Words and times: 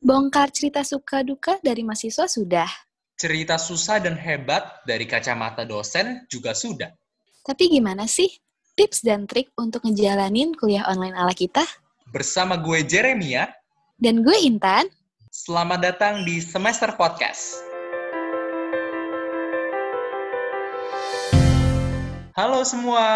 Bongkar 0.00 0.52
cerita 0.52 0.84
suka 0.84 1.24
duka 1.24 1.56
dari 1.64 1.80
mahasiswa 1.80 2.28
sudah. 2.28 2.68
Cerita 3.16 3.56
susah 3.56 3.96
dan 3.96 4.12
hebat 4.20 4.84
dari 4.84 5.08
kacamata 5.08 5.64
dosen 5.64 6.28
juga 6.28 6.52
sudah. 6.52 6.92
Tapi 7.40 7.72
gimana 7.72 8.04
sih 8.04 8.28
tips 8.76 9.00
dan 9.00 9.24
trik 9.24 9.48
untuk 9.56 9.88
ngejalanin 9.88 10.52
kuliah 10.52 10.84
online 10.84 11.16
ala 11.16 11.32
kita? 11.32 11.64
Bersama 12.12 12.60
gue 12.60 12.84
Jeremia, 12.84 13.48
Dan 13.96 14.20
gue 14.20 14.36
Intan. 14.44 14.84
selamat 15.32 15.80
datang 15.80 16.14
di 16.28 16.44
Semester 16.44 16.92
Podcast. 17.00 17.65
Halo 22.36 22.60
semua, 22.62 23.08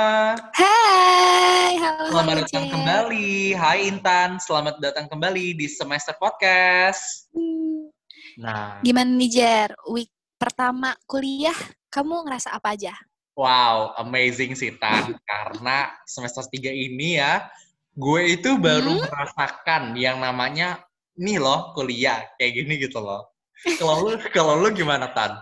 Hai, 0.57 1.77
halo. 1.77 2.09
selamat 2.09 2.37
datang 2.41 2.66
kembali. 2.73 3.52
Hai 3.52 3.79
Intan, 3.87 4.41
selamat 4.41 4.80
datang 4.80 5.07
kembali 5.07 5.52
di 5.55 5.69
Semester 5.69 6.16
Podcast. 6.16 7.29
Hmm, 7.37 7.93
Nah, 8.41 8.80
Gimana 8.80 9.12
nih, 9.12 9.28
Jer? 9.28 9.70
Week 9.87 10.09
pertama 10.41 10.97
kuliah, 11.05 11.52
kamu 11.92 12.25
ngerasa 12.25 12.56
apa 12.56 12.73
aja? 12.73 12.97
wow, 13.37 13.92
amazing 13.98 14.52
sih 14.52 14.73
Tan. 14.77 15.12
Karena 15.23 15.92
semester 16.05 16.41
3 16.47 16.73
ini 16.73 17.16
ya, 17.16 17.45
gue 17.92 18.20
itu 18.30 18.56
baru 18.56 18.97
Hmm? 18.97 19.05
merasakan 19.05 19.83
yang 19.97 20.16
namanya 20.16 20.80
nih 21.14 21.37
loh 21.37 21.73
kuliah 21.73 22.25
kayak 22.37 22.52
gini 22.56 22.77
gitu 22.78 23.00
loh. 23.00 23.28
Kalau 23.77 24.00
lu 24.00 24.16
kalau 24.33 24.56
lu 24.56 24.73
gimana 24.73 25.12
Tan? 25.12 25.41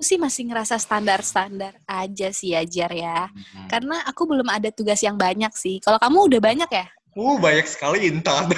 Aku 0.00 0.08
sih 0.08 0.16
masih 0.16 0.48
ngerasa 0.48 0.80
standar-standar 0.80 1.76
aja 1.84 2.32
sih 2.32 2.56
Jer 2.64 2.88
ya. 2.88 3.28
Hmm. 3.28 3.68
Karena 3.68 4.00
aku 4.08 4.24
belum 4.24 4.48
ada 4.48 4.72
tugas 4.72 4.96
yang 5.04 5.20
banyak 5.20 5.52
sih. 5.52 5.76
Kalau 5.76 6.00
kamu 6.00 6.24
udah 6.24 6.40
banyak 6.40 6.70
ya? 6.72 6.88
Uh, 7.12 7.36
banyak 7.36 7.68
sekali 7.68 8.08
Intan. 8.08 8.48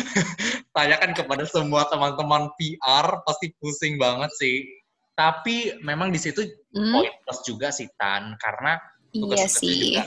Tanyakan 0.76 1.16
kepada 1.16 1.48
semua 1.48 1.88
teman-teman 1.88 2.52
PR, 2.60 3.24
pasti 3.24 3.56
pusing 3.56 3.96
banget 3.96 4.28
sih. 4.36 4.68
Tapi 5.16 5.80
memang 5.80 6.12
di 6.12 6.20
situ 6.20 6.44
Hmm, 6.76 6.92
poin 6.92 7.08
plus 7.24 7.40
juga 7.48 7.72
sih 7.72 7.88
Tan, 7.96 8.36
karena 8.36 8.76
iya 9.16 9.48
tugas-tugasnya 9.48 9.48
sih. 9.48 9.80
juga 9.96 10.04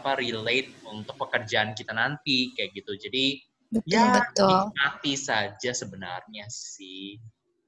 apa 0.00 0.10
relate 0.16 0.72
untuk 0.88 1.12
pekerjaan 1.20 1.76
kita 1.76 1.92
nanti 1.92 2.56
kayak 2.56 2.72
gitu. 2.72 2.96
Jadi 2.96 3.36
Betul, 3.68 3.84
ya 3.92 4.16
betul. 4.16 4.48
nikmati 4.48 5.12
saja 5.12 5.76
sebenarnya 5.76 6.48
sih 6.48 7.20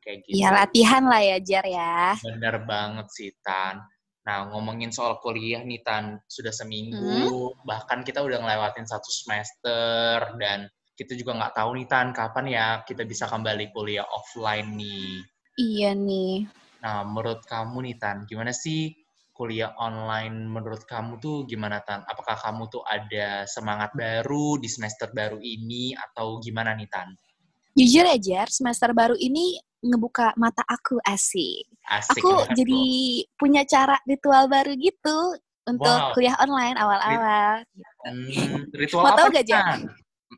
kayak 0.03 0.25
gitu. 0.27 0.39
Iya, 0.39 0.49
latihan 0.55 1.03
lah 1.07 1.23
ya, 1.23 1.39
Jer 1.43 1.67
ya. 1.67 2.17
Bener 2.23 2.57
banget 2.65 3.07
sih 3.13 3.31
Tan. 3.43 3.83
Nah 4.29 4.45
ngomongin 4.53 4.93
soal 4.93 5.17
kuliah 5.25 5.65
nih 5.65 5.81
Tan, 5.81 6.21
sudah 6.29 6.53
seminggu, 6.53 7.57
bahkan 7.65 8.05
kita 8.05 8.21
udah 8.21 8.45
ngelewatin 8.45 8.85
satu 8.85 9.09
semester 9.09 10.37
dan 10.37 10.69
kita 10.99 11.17
juga 11.17 11.33
nggak 11.39 11.57
tahu 11.57 11.81
nih 11.81 11.89
Tan 11.89 12.13
kapan 12.13 12.47
ya 12.53 12.67
kita 12.85 13.09
bisa 13.09 13.25
kembali 13.25 13.73
kuliah 13.73 14.05
offline 14.05 14.77
nih. 14.77 15.25
Iya 15.57 15.97
nih. 15.97 16.45
Nah 16.85 17.09
menurut 17.09 17.41
kamu 17.49 17.89
nih 17.89 17.97
Tan, 17.97 18.29
gimana 18.29 18.53
sih 18.53 18.93
kuliah 19.33 19.73
online 19.81 20.51
menurut 20.51 20.85
kamu 20.85 21.17
tuh 21.25 21.49
gimana 21.49 21.81
Tan? 21.81 22.05
Apakah 22.05 22.37
kamu 22.37 22.69
tuh 22.69 22.85
ada 22.85 23.49
semangat 23.49 23.97
baru 23.97 24.61
di 24.61 24.69
semester 24.69 25.09
baru 25.09 25.41
ini 25.41 25.97
atau 25.97 26.37
gimana 26.37 26.77
nih 26.77 26.91
Tan? 26.93 27.09
Jujur 27.79 28.05
ya, 28.05 28.19
Jer, 28.19 28.49
semester 28.51 28.91
baru 28.91 29.15
ini 29.15 29.55
ngebuka 29.79 30.35
mata 30.35 30.67
aku 30.67 30.99
asik. 31.07 31.71
Asik 31.87 32.19
Aku 32.19 32.35
banget 32.43 32.59
jadi 32.59 32.83
loh. 32.83 33.39
punya 33.39 33.63
cara 33.63 33.97
ritual 34.03 34.51
baru 34.51 34.75
gitu 34.75 35.19
untuk 35.63 35.87
Wow. 35.95 36.11
kuliah 36.11 36.35
online 36.43 36.75
awal-awal. 36.75 37.63
Hmm, 38.03 38.67
ritual 38.75 39.07
Mau 39.07 39.15
apa 39.15 39.19
tahu 39.23 39.29
nih, 39.31 39.45
gak? 39.47 39.63
Tan? 39.63 39.81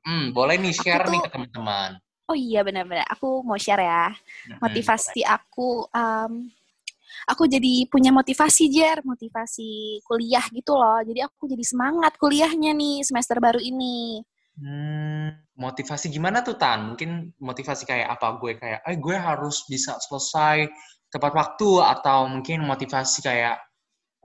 Hmm, 0.04 0.24
boleh 0.30 0.54
nih 0.60 0.72
Aku 0.76 0.82
share 0.84 1.04
nih 1.08 1.16
tuh- 1.16 1.24
ke 1.24 1.30
teman-teman. 1.32 1.90
Oh 2.28 2.36
iya 2.36 2.60
benar-benar. 2.62 3.08
Aku 3.08 3.40
mau 3.42 3.56
share 3.56 3.82
ya. 3.82 4.12
Motivasi 4.60 5.24
aku 5.24 5.82
um, 5.90 6.46
aku 7.26 7.42
jadi 7.48 7.88
punya 7.90 8.14
motivasi 8.14 8.70
Jer, 8.70 9.02
motivasi 9.02 9.98
kuliah 10.04 10.44
gitu 10.52 10.76
loh. 10.76 11.02
Jadi 11.02 11.24
aku 11.24 11.48
jadi 11.48 11.64
semangat 11.64 12.14
kuliahnya 12.20 12.70
nih 12.70 13.02
semester 13.02 13.40
baru 13.42 13.58
ini. 13.58 14.22
Hmm, 14.60 15.32
motivasi 15.56 16.06
gimana 16.12 16.44
tuh 16.44 16.56
Tan? 16.60 16.92
Mungkin 16.92 17.32
motivasi 17.40 17.82
kayak 17.88 18.08
apa? 18.20 18.26
Gue 18.40 18.52
kayak, 18.60 18.80
eh 18.84 18.96
gue 19.00 19.16
harus 19.16 19.64
bisa 19.72 19.96
selesai 20.04 20.68
tepat 21.12 21.32
waktu 21.40 21.70
atau 21.94 22.18
mungkin 22.28 22.58
motivasi 22.68 23.18
kayak 23.24 23.56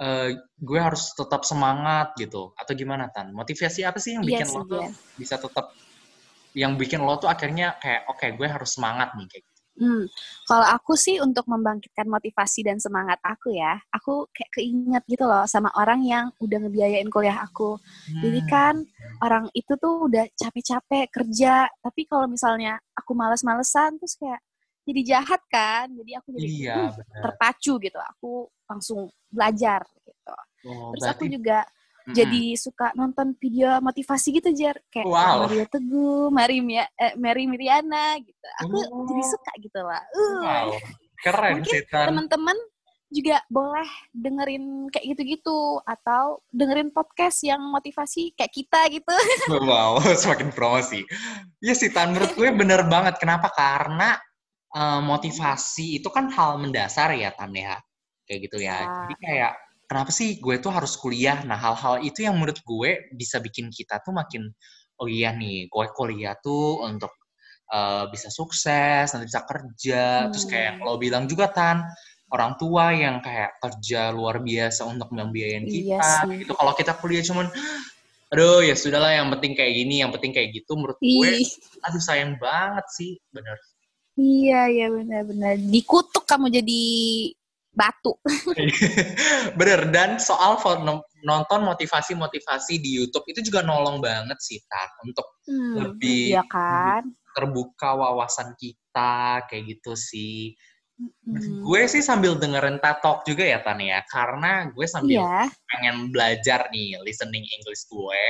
eh, 0.04 0.30
gue 0.70 0.80
harus 0.82 1.14
tetap 1.20 1.42
semangat 1.48 2.08
gitu 2.22 2.54
atau 2.62 2.74
gimana 2.76 3.06
Tan? 3.16 3.32
Motivasi 3.36 3.82
apa 3.90 4.00
sih 4.04 4.14
yang 4.18 4.26
Iya 4.26 4.42
bikin 4.42 4.48
sih, 4.52 4.60
lo 4.60 4.64
tuh 4.72 4.84
Jer. 4.84 4.92
bisa 5.20 5.36
tetap 5.40 5.66
yang 6.56 6.74
bikin 6.82 7.02
lo 7.08 7.16
tuh 7.22 7.30
akhirnya 7.32 7.78
kayak 7.84 8.02
oke 8.12 8.28
gue 8.40 8.48
harus 8.50 8.72
semangat 8.78 9.10
nih 9.18 9.28
kayak 9.32 9.44
gitu. 9.48 9.55
Hmm, 9.76 10.08
kalau 10.48 10.64
aku 10.72 10.96
sih 10.96 11.20
untuk 11.20 11.44
membangkitkan 11.52 12.08
motivasi 12.08 12.64
dan 12.64 12.80
semangat 12.80 13.20
aku 13.28 13.52
ya, 13.52 13.76
aku 13.92 14.24
kayak 14.32 14.52
keinget 14.56 15.04
gitu 15.12 15.28
loh 15.28 15.44
sama 15.52 15.68
orang 15.76 16.00
yang 16.08 16.32
udah 16.40 16.58
ngebiayain 16.64 17.12
kuliah 17.12 17.44
aku. 17.44 17.76
Jadi 18.24 18.40
Hmm, 18.40 18.48
kan 18.48 18.76
orang 19.20 19.52
itu 19.52 19.76
tuh 19.76 20.08
udah 20.08 20.24
capek-capek 20.40 21.12
kerja, 21.12 21.68
tapi 21.84 22.08
kalau 22.08 22.24
misalnya 22.32 22.80
aku 22.96 23.12
males-malesan 23.20 24.00
terus 24.00 24.16
kayak 24.16 24.40
jadi 24.88 25.02
jahat 25.20 25.42
kan. 25.52 25.92
Jadi 25.92 26.12
aku 26.24 26.28
jadi 26.40 26.48
Iya, 26.48 26.76
"Hmm, 26.76 26.92
terpacu 27.20 27.74
gitu. 27.84 28.00
Aku 28.16 28.48
langsung 28.72 29.12
belajar 29.28 29.84
gitu. 30.08 30.34
Oh, 30.66 30.96
Terus 30.96 31.06
aku 31.12 31.24
juga 31.28 31.68
mm-mm. 32.06 32.16
jadi 32.16 32.44
suka 32.56 32.94
nonton 32.94 33.34
video 33.42 33.82
motivasi 33.82 34.38
gitu 34.38 34.54
Jer 34.54 34.78
kayak 34.94 35.10
Wow. 35.10 35.50
Mario 35.50 35.66
Teguh, 35.66 36.30
Mary 36.30 36.60
Mia, 36.62 36.86
eh, 36.96 37.18
Mary 37.18 37.50
Miriana 37.50 38.18
gitu. 38.22 38.46
Aku 38.66 38.78
jadi 39.10 39.24
Oh. 39.26 39.30
suka 39.34 39.52
gitu 39.58 39.80
lah. 39.82 40.02
Uh, 40.14 40.42
wow, 40.46 40.68
keren 41.26 41.54
Mungkin 41.60 41.82
teman-teman 41.90 42.58
juga 43.16 43.38
boleh 43.48 43.88
dengerin 44.12 44.90
kayak 44.92 45.16
gitu-gitu 45.16 45.80
atau 45.86 46.42
dengerin 46.52 46.90
podcast 46.92 47.46
yang 47.46 47.62
motivasi 47.72 48.34
kayak 48.36 48.52
kita 48.52 48.82
gitu. 48.92 49.16
Wow, 49.70 50.02
semakin 50.22 50.50
promosi. 50.52 51.06
Iya 51.62 51.74
sih, 51.78 51.94
Tan. 51.94 52.12
Menurut 52.12 52.34
gue 52.34 52.50
bener 52.52 52.84
banget. 52.90 53.16
Kenapa? 53.22 53.54
Karena 53.54 54.18
eh, 54.76 55.02
motivasi 55.06 56.02
itu 56.02 56.10
kan 56.12 56.28
hal 56.34 56.60
mendasar 56.60 57.14
ya, 57.16 57.32
Tan 57.32 57.54
ya. 57.56 57.80
Kayak 58.26 58.40
gitu 58.50 58.58
ya. 58.66 58.78
Ya. 58.84 58.94
Jadi 59.06 59.16
kayak, 59.22 59.54
kenapa 59.86 60.10
sih 60.12 60.38
gue 60.42 60.58
tuh 60.60 60.70
harus 60.74 60.94
kuliah? 60.98 61.42
Nah, 61.46 61.56
hal-hal 61.56 62.02
itu 62.02 62.26
yang 62.26 62.36
menurut 62.36 62.60
gue 62.62 63.10
bisa 63.14 63.38
bikin 63.40 63.70
kita 63.70 64.02
tuh 64.02 64.12
makin, 64.12 64.50
oh 65.00 65.08
iya 65.10 65.32
nih, 65.32 65.70
gue 65.70 65.86
kuliah 65.94 66.36
tuh 66.42 66.84
untuk 66.84 67.14
eh, 67.66 68.06
bisa 68.14 68.30
sukses, 68.30 69.10
nanti 69.10 69.26
bisa 69.26 69.42
kerja. 69.42 70.30
Terus 70.30 70.46
kayak 70.46 70.78
Hmm. 70.78 70.86
lo 70.86 71.02
bilang 71.02 71.26
juga, 71.26 71.50
Tan, 71.50 71.82
orang 72.30 72.54
tua 72.62 72.94
yang 72.94 73.26
kayak 73.26 73.58
kerja 73.58 74.14
luar 74.14 74.38
biasa 74.38 74.86
untuk 74.86 75.10
membiayain 75.10 75.66
Iya 75.66 75.98
kita. 75.98 76.10
sih. 76.30 76.46
Gitu. 76.46 76.54
Kalau 76.54 76.74
kita 76.78 76.94
kuliah 77.02 77.26
cuman 77.26 77.50
aduh 78.26 78.66
ya 78.66 78.74
sudahlah 78.74 79.14
yang 79.14 79.30
penting 79.38 79.54
kayak 79.54 79.74
gini 79.74 80.02
yang 80.02 80.10
penting 80.10 80.34
kayak 80.34 80.50
gitu 80.52 80.74
menurut 80.76 80.98
gue 80.98 81.30
Ih, 81.40 81.46
aduh 81.86 82.02
sayang 82.02 82.36
banget 82.42 82.84
sih 82.92 83.22
bener 83.30 83.56
iya 84.18 84.66
ya 84.68 84.90
benar-benar 84.90 85.56
dikutuk 85.62 86.26
kamu 86.26 86.50
jadi 86.50 86.84
batu. 87.76 88.16
bener 89.60 89.92
dan 89.92 90.18
soal 90.18 90.56
nonton 91.22 91.62
motivasi-motivasi 91.66 92.80
di 92.80 92.98
YouTube 92.98 93.26
itu 93.28 93.44
juga 93.44 93.62
nolong 93.62 94.00
banget 94.00 94.38
sih 94.40 94.60
tak 94.66 94.96
untuk 95.04 95.26
Hmm, 95.46 95.78
Lebih- 95.94 96.34
iya 96.34 96.42
kan? 96.50 97.06
terbuka 97.38 97.94
wawasan 97.94 98.56
kita 98.58 99.46
kayak 99.46 99.78
gitu 99.78 99.94
sih 99.94 100.56
Hmm. 100.96 101.60
gue 101.68 101.82
sih 101.92 102.00
sambil 102.00 102.40
dengerin 102.40 102.80
Talk 102.80 103.28
juga 103.28 103.44
ya 103.44 103.60
Tan 103.60 103.84
ya 103.84 104.00
karena 104.08 104.72
gue 104.72 104.88
sambil 104.88 105.20
Iya. 105.20 105.52
pengen 105.68 106.08
belajar 106.08 106.72
nih 106.72 106.96
listening 107.04 107.44
English 107.44 107.84
gue 107.92 108.24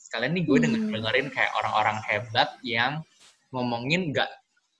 sekalian 0.00 0.32
nih 0.32 0.48
gue 0.48 0.56
Hmm. 0.56 0.64
denger 0.64 0.82
dengerin 0.96 1.28
kayak 1.28 1.52
orang-orang 1.60 2.00
hebat 2.08 2.56
yang 2.64 3.04
ngomongin 3.52 4.16
nggak 4.16 4.32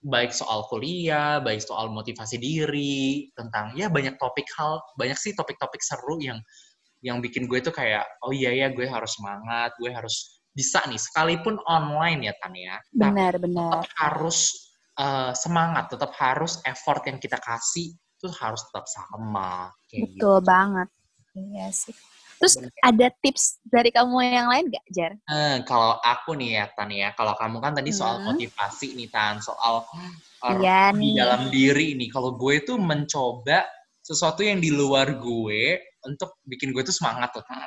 baik 0.06 0.30
soal 0.30 0.62
kuliah, 0.70 1.42
baik 1.42 1.58
soal 1.58 1.90
motivasi 1.90 2.38
diri, 2.38 3.26
tentang 3.34 3.74
ya 3.74 3.90
banyak 3.90 4.14
topik 4.22 4.46
hal, 4.54 4.78
banyak 4.94 5.18
sih 5.18 5.34
topik-topik 5.34 5.82
seru 5.82 6.22
yang 6.22 6.38
yang 7.02 7.18
bikin 7.18 7.50
gue 7.50 7.58
tuh 7.60 7.74
kayak 7.74 8.06
oh 8.22 8.30
iya 8.30 8.54
ya 8.54 8.66
gue 8.70 8.86
harus 8.86 9.18
semangat, 9.18 9.74
gue 9.82 9.90
harus 9.90 10.38
bisa 10.54 10.80
nih 10.88 10.96
sekalipun 10.96 11.58
online 11.66 12.30
ya 12.30 12.34
Tan 12.38 12.54
ya. 12.54 12.78
Tapi 12.78 13.12
Benar-benar. 13.12 13.62
tetap 13.66 13.84
harus 13.98 14.38
eh, 14.96 15.32
semangat, 15.34 15.84
tetap 15.90 16.14
harus 16.16 16.62
effort 16.64 17.02
yang 17.10 17.18
kita 17.18 17.36
kasih 17.42 17.92
itu 17.92 18.28
harus 18.40 18.64
tetap 18.72 18.86
sama 18.88 19.68
kayak 19.90 20.08
gitu. 20.14 20.22
Betul 20.22 20.38
banget. 20.46 20.88
Iya 21.36 21.68
sih. 21.68 21.92
Terus 22.36 22.54
ada 22.84 23.06
tips 23.24 23.64
dari 23.64 23.88
kamu 23.88 24.12
yang 24.22 24.48
lain 24.52 24.68
gak, 24.68 24.84
Jar? 24.92 25.12
Eh, 25.24 25.56
kalau 25.64 25.96
aku 25.98 26.36
nih 26.36 26.60
ya 26.60 26.64
Tan 26.76 26.92
ya, 26.92 27.08
kalau 27.16 27.32
kamu 27.32 27.56
kan 27.58 27.72
tadi 27.72 27.90
soal 27.90 28.20
Hmm. 28.20 28.32
motivasi 28.32 28.92
nih 28.92 29.08
Tan, 29.08 29.40
soal 29.40 29.84
Iya 30.46 30.92
di 30.92 31.00
nih. 31.00 31.14
dalam 31.16 31.42
diri 31.48 31.88
nih. 31.96 32.12
Kalau 32.12 32.36
gue 32.36 32.60
tuh 32.62 32.76
mencoba 32.76 33.64
sesuatu 33.98 34.44
yang 34.44 34.60
di 34.60 34.70
luar 34.70 35.16
gue 35.18 35.80
untuk 36.04 36.38
bikin 36.44 36.70
gue 36.70 36.84
tuh 36.84 36.92
semangat 36.92 37.32
tuh 37.32 37.42
Tan. 37.48 37.66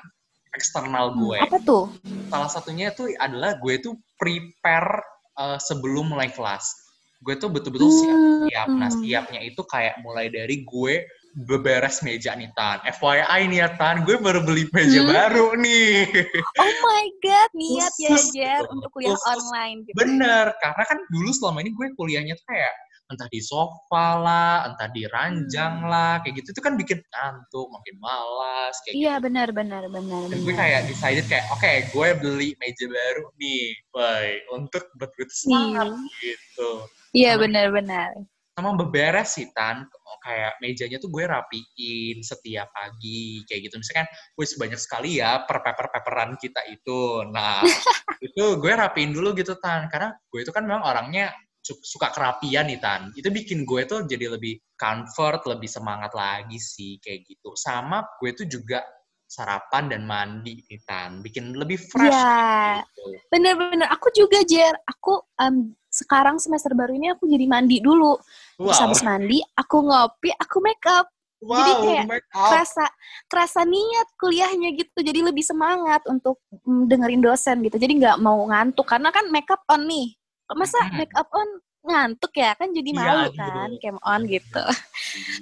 Eksternal 0.54 1.14
Hmm, 1.14 1.20
gue. 1.20 1.40
apa 1.44 1.58
tuh? 1.62 1.86
Salah 2.30 2.48
satunya 2.48 2.94
tuh 2.94 3.10
adalah 3.18 3.58
gue 3.58 3.82
tuh 3.82 3.98
prepare 4.16 5.02
eh, 5.36 5.60
sebelum 5.60 6.14
mulai 6.14 6.30
kelas. 6.30 6.88
gue 7.20 7.36
tuh 7.36 7.52
betul-betul 7.52 7.92
siap-siap. 7.92 8.68
Hmm. 8.72 8.80
Nah, 8.80 8.88
siapnya 8.88 9.44
itu 9.44 9.60
kayak 9.68 10.00
mulai 10.00 10.32
dari 10.32 10.64
gue 10.64 11.04
beberes 11.36 12.02
meja 12.02 12.34
nih 12.34 12.50
Tan. 12.54 12.82
FYI 12.86 13.48
nih 13.48 13.60
ya 13.62 13.70
Tan, 13.78 14.02
gue 14.04 14.18
baru 14.18 14.42
beli 14.42 14.66
meja 14.74 15.02
Hmm. 15.02 15.10
baru 15.10 15.48
nih. 15.56 16.10
Oh 16.58 16.74
my 16.84 17.06
god, 17.22 17.50
niat 17.54 17.94
ya 17.98 18.18
Jer 18.34 18.64
untuk 18.68 18.90
kuliah 18.92 19.14
Khusus. 19.14 19.30
online 19.30 19.86
gitu. 19.86 19.96
Bener, 19.96 20.52
karena 20.58 20.84
kan 20.84 20.98
dulu 21.10 21.30
selama 21.32 21.62
ini 21.62 21.72
gue 21.72 21.88
kuliahnya 21.96 22.34
tuh 22.36 22.48
kayak 22.50 22.74
entah 23.10 23.26
di 23.34 23.42
sofa 23.42 24.22
lah, 24.22 24.70
entah 24.70 24.86
di 24.94 25.02
ranjang 25.10 25.82
Hmm. 25.82 25.90
lah, 25.90 26.14
kayak 26.22 26.46
gitu 26.46 26.54
itu 26.54 26.62
kan 26.62 26.78
bikin 26.78 27.02
ngantuk, 27.02 27.66
makin 27.74 27.96
malas, 27.98 28.78
kayak 28.86 28.94
Iya 28.94 29.14
gitu. 29.18 29.26
benar 29.26 29.48
benar 29.50 29.84
benar 29.90 30.24
Dan 30.30 30.40
gue 30.46 30.54
kayak 30.54 30.82
decided 30.86 31.26
kayak, 31.26 31.46
oke 31.50 31.72
gue 31.90 32.08
beli 32.22 32.54
meja 32.62 32.86
baru 32.86 33.26
nih, 33.42 33.66
boy, 33.90 34.28
untuk 34.54 34.86
betul 35.02 35.26
semangat 35.30 35.90
gitu. 36.22 36.70
Iya 37.18 37.42
benar 37.42 37.74
benar. 37.74 38.14
Sama 38.60 38.76
beberes 38.76 39.40
sih 39.40 39.48
Tan, 39.56 39.88
kayak 40.20 40.60
mejanya 40.60 41.00
tuh 41.00 41.08
gue 41.08 41.24
rapiin 41.24 42.20
setiap 42.20 42.68
pagi, 42.76 43.48
kayak 43.48 43.72
gitu. 43.72 43.80
Misalkan, 43.80 44.04
wih 44.36 44.52
banyak 44.60 44.76
sekali 44.76 45.24
ya 45.24 45.48
per 45.48 45.64
paper-paperan 45.64 46.36
kita 46.36 46.60
itu. 46.68 47.24
Nah, 47.32 47.64
itu 48.28 48.44
gue 48.60 48.72
rapiin 48.76 49.16
dulu 49.16 49.32
gitu 49.32 49.56
Tan, 49.64 49.88
karena 49.88 50.12
gue 50.28 50.44
itu 50.44 50.52
kan 50.52 50.68
memang 50.68 50.84
orangnya 50.84 51.32
su- 51.64 51.80
suka 51.80 52.12
kerapian 52.12 52.68
nih 52.68 52.84
Tan. 52.84 53.16
Itu 53.16 53.32
bikin 53.32 53.64
gue 53.64 53.88
tuh 53.88 54.04
jadi 54.04 54.36
lebih 54.36 54.60
comfort, 54.76 55.48
lebih 55.48 55.72
semangat 55.72 56.12
lagi 56.12 56.60
sih 56.60 57.00
kayak 57.00 57.24
gitu. 57.24 57.56
Sama 57.56 58.04
gue 58.20 58.36
tuh 58.36 58.44
juga 58.44 58.84
sarapan 59.24 59.88
dan 59.94 60.04
mandi 60.04 60.60
nih 60.68 60.82
Tan, 60.84 61.24
bikin 61.24 61.56
lebih 61.56 61.80
fresh 61.80 62.12
Iya. 62.12 62.84
gitu. 62.84 63.08
Bener-bener. 63.32 63.88
Aku 63.94 64.12
juga 64.12 64.44
Jer. 64.44 64.74
Aku 64.84 65.22
em, 65.40 65.79
sekarang 65.90 66.38
semester 66.38 66.72
baru 66.78 66.94
ini 66.94 67.12
aku 67.12 67.26
jadi 67.26 67.46
mandi 67.50 67.82
dulu. 67.82 68.16
Terus 68.56 68.78
Wow, 68.78 68.86
habis 68.86 69.02
mandi, 69.02 69.38
aku 69.58 69.78
ngopi, 69.84 70.30
aku 70.38 70.58
make 70.62 70.86
up. 70.86 71.10
jadi 71.40 71.72
wow, 71.72 71.80
kayak 71.80 72.06
make 72.12 72.30
up. 72.36 72.52
Kerasa 72.52 72.86
kerasa 73.32 73.62
niat 73.64 74.08
kuliahnya 74.20 74.76
gitu. 74.76 75.00
Jadi 75.00 75.20
lebih 75.24 75.42
semangat 75.42 76.04
untuk 76.06 76.38
mm, 76.52 76.92
dengerin 76.92 77.24
dosen 77.24 77.64
gitu. 77.64 77.80
Jadi 77.80 77.96
nggak 77.96 78.20
mau 78.20 78.44
ngantuk 78.52 78.84
karena 78.84 79.10
kan 79.10 79.26
make 79.32 79.48
up 79.48 79.64
on 79.72 79.88
nih. 79.88 80.14
Masa 80.52 80.78
make 81.00 81.14
up 81.16 81.32
on 81.32 81.48
ngantuk 81.80 82.36
ya 82.36 82.52
kan 82.60 82.68
jadi 82.76 82.92
Iya, 82.92 83.00
malu 83.00 83.28
aduh. 83.32 83.40
kan 83.40 83.70
cam 83.80 83.98
on 84.04 84.22
gitu. 84.28 84.64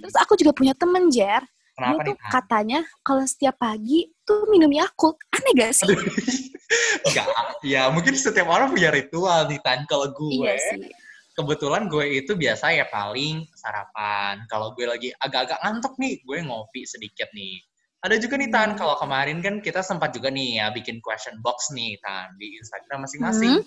Terus 0.05 0.15
aku 0.21 0.37
juga 0.37 0.53
punya 0.53 0.77
temen 0.77 1.09
Jer. 1.09 1.41
Dia 1.41 1.97
Kenapa 1.97 2.01
tuh 2.05 2.13
nih 2.13 2.17
Tan? 2.21 2.29
katanya 2.29 2.79
kalau 3.01 3.23
setiap 3.25 3.55
pagi 3.57 3.99
tuh 4.21 4.45
minum 4.53 4.69
Yakult. 4.69 5.17
Aneh 5.33 5.53
gak 5.57 5.73
sih? 5.73 5.89
Enggak, 7.07 7.27
ya 7.63 7.81
mungkin 7.89 8.13
setiap 8.13 8.47
orang 8.47 8.69
punya 8.69 8.91
ritual 8.91 9.47
nih 9.47 9.59
Tan. 9.63 9.87
Kalau 9.87 10.11
gue, 10.11 10.43
Iya 10.43 10.55
sih. 10.59 10.91
kebetulan 11.33 11.85
gue 11.85 12.05
itu 12.17 12.33
biasa 12.33 12.73
ya 12.73 12.85
paling 12.89 13.45
sarapan. 13.53 14.41
Kalau 14.49 14.73
gue 14.73 14.85
lagi 14.85 15.09
agak-agak 15.15 15.61
ngantuk 15.61 15.93
nih, 16.01 16.17
gue 16.25 16.37
ngopi 16.43 16.81
sedikit 16.83 17.29
nih. 17.31 17.61
Ada 18.01 18.17
juga 18.17 18.37
nih 18.37 18.49
Tan, 18.49 18.69
Hmm. 18.73 18.79
kalau 18.79 18.95
kemarin 18.97 19.41
kan 19.41 19.57
kita 19.57 19.81
sempat 19.81 20.13
juga 20.13 20.29
nih 20.29 20.61
ya 20.61 20.69
bikin 20.69 21.01
question 21.01 21.37
box 21.41 21.73
nih 21.73 21.97
Tan 22.01 22.33
di 22.37 22.57
Instagram 22.57 23.05
masing-masing. 23.05 23.61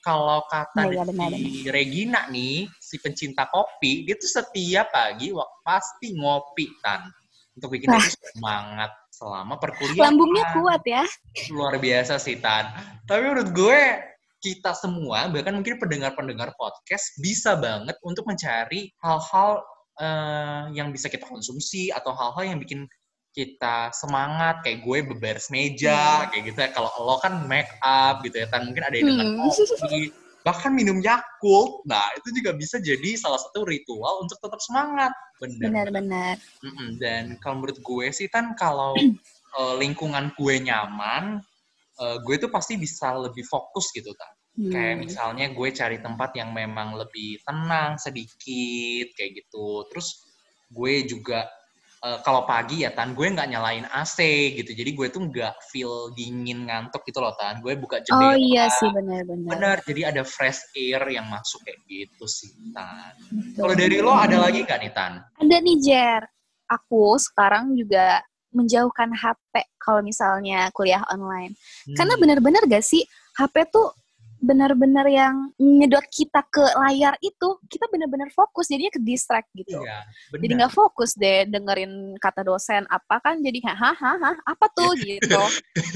Kalau 0.00 0.44
kata 0.52 0.84
Iya, 0.84 1.00
iya, 1.00 1.04
benar, 1.08 1.30
di 1.32 1.64
Regina 1.72 2.28
nih, 2.28 2.68
si 2.76 3.00
pencinta 3.00 3.48
kopi, 3.48 4.04
dia 4.04 4.20
tuh 4.20 4.28
setiap 4.28 4.92
pagi 4.92 5.32
wak- 5.32 5.64
pasti 5.64 6.12
ngopi 6.12 6.68
Tan. 6.84 7.08
Untuk 7.56 7.72
bikin 7.72 7.88
Wah. 7.88 8.04
semangat 8.04 8.92
selama 9.14 9.54
perkuliahan 9.62 10.10
Lambungnya 10.10 10.44
kuat 10.58 10.82
ya. 10.82 11.04
luar 11.54 11.78
biasa 11.78 12.18
sih 12.18 12.42
Tan. 12.42 12.66
Tapi 13.06 13.20
menurut 13.22 13.50
gue 13.54 13.80
kita 14.42 14.74
semua 14.74 15.30
bahkan 15.30 15.54
mungkin 15.54 15.78
pendengar-pendengar 15.78 16.52
podcast 16.58 17.14
bisa 17.16 17.54
banget 17.56 17.94
untuk 18.02 18.26
mencari 18.26 18.90
hal-hal 19.00 19.62
eh, 19.96 20.62
yang 20.74 20.90
bisa 20.90 21.06
kita 21.06 21.24
konsumsi 21.24 21.88
atau 21.88 22.10
hal-hal 22.12 22.52
yang 22.52 22.58
bikin 22.58 22.84
kita 23.30 23.90
semangat 23.90 24.62
kayak 24.62 24.86
gue 24.86 24.98
beberes 25.10 25.50
meja 25.50 26.30
kayak 26.30 26.54
gitu 26.54 26.58
ya 26.60 26.70
kalau 26.70 26.86
lo 27.02 27.18
kan 27.18 27.46
make 27.50 27.66
up 27.82 28.22
gitu 28.22 28.42
ya 28.42 28.46
Tan 28.46 28.66
mungkin 28.66 28.84
ada 28.86 28.94
yang 28.94 29.06
dengan 29.10 29.28
Hmm. 29.34 29.50
kopi 29.50 30.02
bahkan 30.44 30.70
minum 30.70 31.00
Yakult 31.00 31.82
nah 31.88 32.04
itu 32.20 32.28
juga 32.36 32.52
bisa 32.54 32.76
jadi 32.78 33.16
salah 33.16 33.40
satu 33.40 33.64
ritual 33.64 34.22
untuk 34.22 34.38
tetap 34.38 34.60
semangat 34.60 35.10
Benar-benar. 35.40 36.36
Dan 36.96 37.36
kalau 37.42 37.60
menurut 37.60 37.78
gue 37.80 38.06
sih 38.14 38.28
kan 38.30 38.56
kalau 38.56 38.94
eh, 39.58 39.74
lingkungan 39.78 40.32
gue 40.34 40.54
nyaman, 40.64 41.40
eh, 42.00 42.16
gue 42.24 42.34
tuh 42.40 42.50
pasti 42.50 42.78
bisa 42.80 43.14
lebih 43.18 43.44
fokus 43.46 43.90
gitu 43.92 44.10
kan. 44.14 44.32
Kayak 44.70 44.94
Hmm. 44.96 45.02
misalnya 45.02 45.46
gue 45.50 45.68
cari 45.74 45.98
tempat 45.98 46.30
yang 46.38 46.54
memang 46.54 46.94
lebih 46.94 47.42
tenang 47.42 47.98
sedikit 47.98 49.06
kayak 49.18 49.44
gitu. 49.44 49.82
Terus 49.90 50.08
gue 50.70 51.04
juga 51.10 51.46
eh, 52.04 52.18
kalau 52.20 52.44
pagi 52.44 52.84
ya 52.84 52.92
tan 52.92 53.16
gue 53.16 53.24
nggak 53.24 53.48
nyalain 53.48 53.88
AC 53.88 54.18
gitu. 54.60 54.76
Jadi 54.76 54.90
gue 54.92 55.06
tuh 55.08 55.24
nggak 55.24 55.54
feel 55.72 56.12
dingin 56.12 56.68
ngantuk 56.68 57.00
gitu 57.08 57.24
loh 57.24 57.32
tan. 57.34 57.58
Gue 57.64 57.74
buka 57.80 58.04
jendela. 58.04 58.32
Oh 58.32 58.36
iya 58.36 58.68
sih 58.68 58.88
benar-benar. 58.92 59.48
Bener, 59.50 59.76
jadi 59.88 60.00
ada 60.12 60.22
fresh 60.22 60.60
air 60.76 61.00
yang 61.08 61.26
masuk 61.32 61.64
kayak 61.64 61.80
gitu 61.88 62.24
sih 62.28 62.52
tan. 62.76 63.16
Kalau 63.56 63.74
dari 63.74 63.98
lo 64.04 64.12
ada 64.12 64.36
lagi 64.36 64.62
nggak 64.62 64.78
nih 64.84 64.92
tan? 64.92 65.24
Ada 65.40 65.56
nih 65.64 65.76
Jer. 65.80 66.22
Aku 66.68 67.16
sekarang 67.20 67.76
juga 67.76 68.20
menjauhkan 68.54 69.10
HP 69.10 69.66
kalau 69.82 70.00
misalnya 70.00 70.70
kuliah 70.70 71.02
online. 71.10 71.52
Karena 71.92 72.14
Hmm. 72.14 72.22
benar-benar 72.22 72.62
gak 72.70 72.86
sih 72.86 73.02
HP 73.34 73.66
tuh 73.68 73.90
benar-benar 74.44 75.08
yang 75.08 75.48
nyedot 75.56 76.04
kita 76.06 76.44
ke 76.46 76.60
layar 76.84 77.16
itu, 77.18 77.48
kita 77.66 77.88
benar-benar 77.88 78.28
fokus 78.30 78.68
jadinya 78.68 78.92
ke 78.92 79.00
distract 79.00 79.48
gitu. 79.52 79.80
Iya, 79.80 80.04
Jadi 80.30 80.52
nggak 80.54 80.72
fokus 80.72 81.16
deh 81.16 81.48
dengerin 81.48 82.14
kata 82.20 82.44
dosen 82.44 82.84
apa 82.86 83.18
kan 83.18 83.40
jadi 83.40 83.58
hahaha 83.64 84.36
apa 84.44 84.66
tuh 84.70 84.92
gitu. 85.00 85.40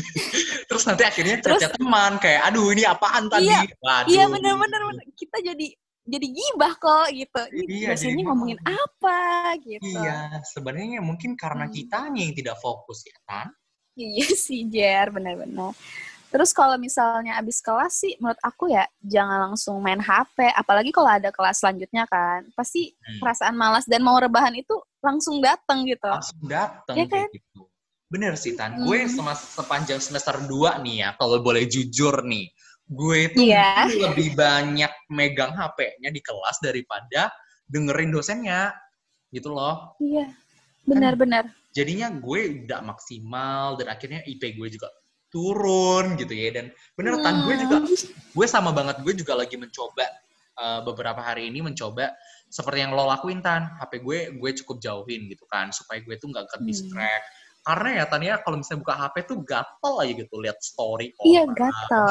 Terus 0.69 0.83
nanti 0.85 1.05
akhirnya 1.05 1.37
Terus- 1.39 1.69
teman 1.77 2.17
kayak, 2.17 2.49
aduh 2.49 2.73
ini 2.73 2.83
apaan 2.83 3.29
tadi? 3.29 3.47
Iya, 3.47 3.69
Waduh. 3.79 4.09
Iya 4.09 4.25
benar-benar 4.27 4.81
benar. 4.89 5.05
kita 5.13 5.39
jadi 5.45 5.67
jadi 6.09 6.25
gibah 6.25 6.73
kok 6.81 7.13
gitu. 7.13 7.43
Ini 7.53 7.69
Iya, 7.69 7.89
dosennya 7.93 8.13
jadi 8.17 8.23
ngomongin 8.25 8.59
apa 8.65 9.21
gitu. 9.61 9.85
Iya, 9.93 10.41
sebenarnya 10.49 11.05
mungkin 11.05 11.37
karena 11.37 11.69
Hmm. 11.69 11.75
kitanya 11.77 12.21
yang 12.25 12.33
tidak 12.33 12.57
fokus 12.59 13.05
ya 13.05 13.13
kan? 13.29 13.53
Iya 13.93 14.27
sih 14.33 14.65
Jer, 14.71 15.11
benar-benar. 15.11 15.77
Terus 16.29 16.53
kalau 16.53 16.77
misalnya 16.77 17.41
abis 17.41 17.65
kelas 17.65 18.05
sih, 18.05 18.13
menurut 18.21 18.37
aku 18.45 18.69
ya 18.69 18.85
jangan 19.01 19.49
langsung 19.49 19.81
main 19.81 19.97
HP. 19.97 20.53
Apalagi 20.53 20.93
kalau 20.93 21.09
ada 21.09 21.33
kelas 21.33 21.65
selanjutnya 21.65 22.05
kan, 22.05 22.45
pasti 22.53 22.93
Hmm. 22.93 23.21
perasaan 23.25 23.57
malas 23.57 23.89
dan 23.89 24.05
mau 24.05 24.21
rebahan 24.21 24.53
itu 24.53 24.77
langsung 25.01 25.41
datang 25.41 25.89
gitu. 25.89 26.05
Langsung 26.05 26.45
dateng 26.45 26.97
Iya 27.01 27.07
kayak 27.09 27.29
gitu. 27.33 27.61
Bener 28.09 28.37
sih 28.37 28.57
Tan, 28.57 28.77
Hmm. 28.77 28.85
gue 28.89 29.05
sama 29.09 29.33
sepanjang 29.33 30.01
semester 30.01 30.37
2 30.45 30.81
nih 30.81 30.97
ya, 31.05 31.09
kalau 31.17 31.41
boleh 31.41 31.65
jujur 31.65 32.25
nih, 32.25 32.49
gue 32.89 33.17
itu 33.29 33.41
Iya. 33.49 33.85
mungkin 33.85 34.01
lebih 34.13 34.29
banyak 34.33 34.93
megang 35.13 35.53
HP-nya 35.53 36.09
di 36.09 36.21
kelas 36.21 36.57
daripada 36.61 37.29
dengerin 37.69 38.09
dosennya, 38.09 38.73
gitu 39.29 39.53
loh. 39.53 39.93
Iya, 40.01 40.29
benar-benar. 40.85 41.53
jadinya 41.69 42.09
gue 42.11 42.65
udah 42.65 42.81
maksimal 42.81 43.77
dan 43.77 43.93
akhirnya 43.93 44.25
IP 44.25 44.57
gue 44.57 44.69
juga 44.73 44.89
turun 45.29 46.17
gitu 46.17 46.33
ya 46.33 46.49
dan 46.51 46.67
bener 46.95 47.21
tan 47.21 47.45
gue 47.45 47.55
juga 47.59 47.77
Hmm. 47.79 47.95
gue 48.35 48.47
sama 48.47 48.71
banget 48.73 49.01
gue 49.03 49.15
juga 49.15 49.37
lagi 49.37 49.55
mencoba 49.55 50.05
uh, 50.57 50.81
beberapa 50.83 51.21
hari 51.21 51.49
ini 51.49 51.61
mencoba 51.61 52.13
seperti 52.49 52.81
yang 52.81 52.93
lo 52.93 53.05
lakuin 53.05 53.39
tan 53.39 53.69
HP 53.77 54.01
gue 54.01 54.19
gue 54.35 54.51
cukup 54.65 54.81
jauhin 54.81 55.29
gitu 55.29 55.45
kan 55.47 55.69
supaya 55.69 56.01
gue 56.01 56.17
tuh 56.17 56.29
nggak 56.29 56.47
ke 56.47 56.57
Hmm. 56.57 56.67
distract 56.67 57.25
karena 57.61 57.89
ya 57.93 58.05
tan 58.09 58.23
ya 58.23 58.35
kalau 58.41 58.57
misalnya 58.57 58.81
buka 58.81 58.95
HP 58.97 59.15
tuh 59.25 59.39
gatel 59.45 59.95
aja 60.01 60.13
gitu 60.17 60.35
lihat 60.41 60.57
story 60.59 61.13
Iya, 61.21 61.45
gatel. 61.53 62.09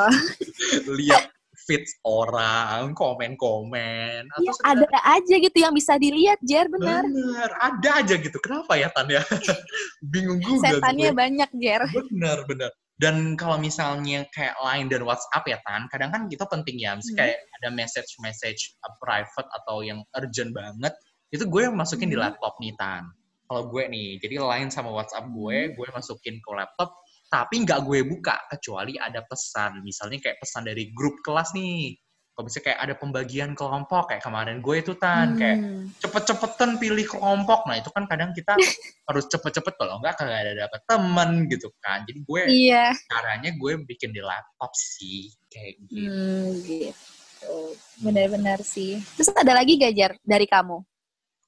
lihat 1.01 1.25
feeds 1.57 1.97
orang 2.05 2.93
komen-komen 2.93 4.29
atau 4.29 4.43
Iya, 4.45 4.53
ada 4.63 4.87
aja 5.09 5.35
gitu 5.35 5.57
yang 5.57 5.73
bisa 5.73 5.97
dilihat, 5.97 6.37
Jer, 6.39 6.69
benar. 6.69 7.03
bener 7.03 7.49
ada 7.57 7.89
aja 7.99 8.15
gitu 8.15 8.37
kenapa 8.37 8.77
ya 8.77 8.87
tan 8.87 9.09
ya 9.09 9.19
bingung 10.13 10.37
juga 10.39 10.53
gue. 10.69 10.79
Setannya 10.79 11.11
banyak, 11.11 11.49
Jer. 11.57 11.81
Bener, 11.91 12.37
bener. 12.45 12.71
Dan 12.97 13.37
kalau 13.37 13.61
misalnya 13.61 14.25
kayak 14.33 14.57
Line 14.57 14.89
dan 14.89 15.05
WhatsApp 15.05 15.45
ya, 15.45 15.61
Tan, 15.61 15.85
kadang 15.93 16.09
kan 16.09 16.25
kita 16.25 16.49
penting 16.49 16.81
ya, 16.81 16.97
misalnya 16.97 17.13
Hmm. 17.13 17.21
kayak 17.29 17.37
ada 17.61 17.69
message-message 17.69 18.61
uh, 18.81 18.93
private 18.97 19.49
atau 19.53 19.85
yang 19.85 20.01
urgent 20.17 20.49
banget, 20.49 20.93
itu 21.29 21.45
gue 21.45 21.69
masukin 21.69 22.09
di 22.09 22.17
Hmm. 22.17 22.25
laptop 22.25 22.57
nih, 22.57 22.73
Tan. 22.73 23.05
Kalau 23.47 23.69
gue 23.69 23.83
nih, 23.85 24.17
jadi 24.17 24.41
Line 24.41 24.73
sama 24.73 24.89
WhatsApp 24.89 25.29
gue, 25.29 25.57
Hmm. 25.69 25.73
gue 25.77 25.87
masukin 25.93 26.41
ke 26.41 26.49
laptop, 26.57 26.89
tapi 27.29 27.55
nggak 27.61 27.85
gue 27.85 27.99
buka, 28.01 28.33
kecuali 28.49 28.97
ada 28.97 29.21
pesan. 29.29 29.85
Misalnya 29.85 30.17
kayak 30.17 30.41
pesan 30.41 30.65
dari 30.65 30.89
grup 30.89 31.21
kelas 31.21 31.53
nih. 31.53 31.93
Kalau 32.37 32.45
misalnya 32.45 32.65
kayak 32.69 32.81
ada 32.85 32.93
pembagian 33.01 33.51
kelompok, 33.57 34.13
kayak 34.13 34.21
kemarin 34.21 34.61
gue 34.61 34.75
itu, 34.77 34.93
Tan, 34.93 35.33
kayak 35.33 35.57
Hmm. 35.57 35.89
cepet-cepetan 35.97 36.77
pilih 36.77 37.01
kelompok. 37.09 37.65
Nah, 37.65 37.81
itu 37.81 37.89
kan 37.89 38.05
kadang 38.05 38.29
kita 38.29 38.53
harus 39.09 39.25
cepet-cepet 39.25 39.73
kalau 39.73 39.97
enggak 39.97 40.21
kagak 40.21 40.45
ada 40.45 40.53
dapat 40.69 40.81
temen 40.85 41.49
gitu 41.49 41.73
kan. 41.81 42.05
Jadi 42.05 42.19
gue 42.21 42.41
Iya. 42.45 42.93
caranya 43.09 43.49
gue 43.57 43.81
bikin 43.89 44.13
di 44.13 44.21
laptop 44.21 44.69
sih 44.77 45.33
kayak 45.49 45.81
gitu. 45.89 46.13
Hmm, 46.13 46.45
gitu. 46.61 46.93
gitu. 46.93 47.57
Benar-benar 48.05 48.61
sih. 48.61 49.01
Terus 49.17 49.33
ada 49.33 49.57
lagi 49.57 49.73
gajar 49.81 50.13
dari 50.21 50.45
kamu? 50.45 50.77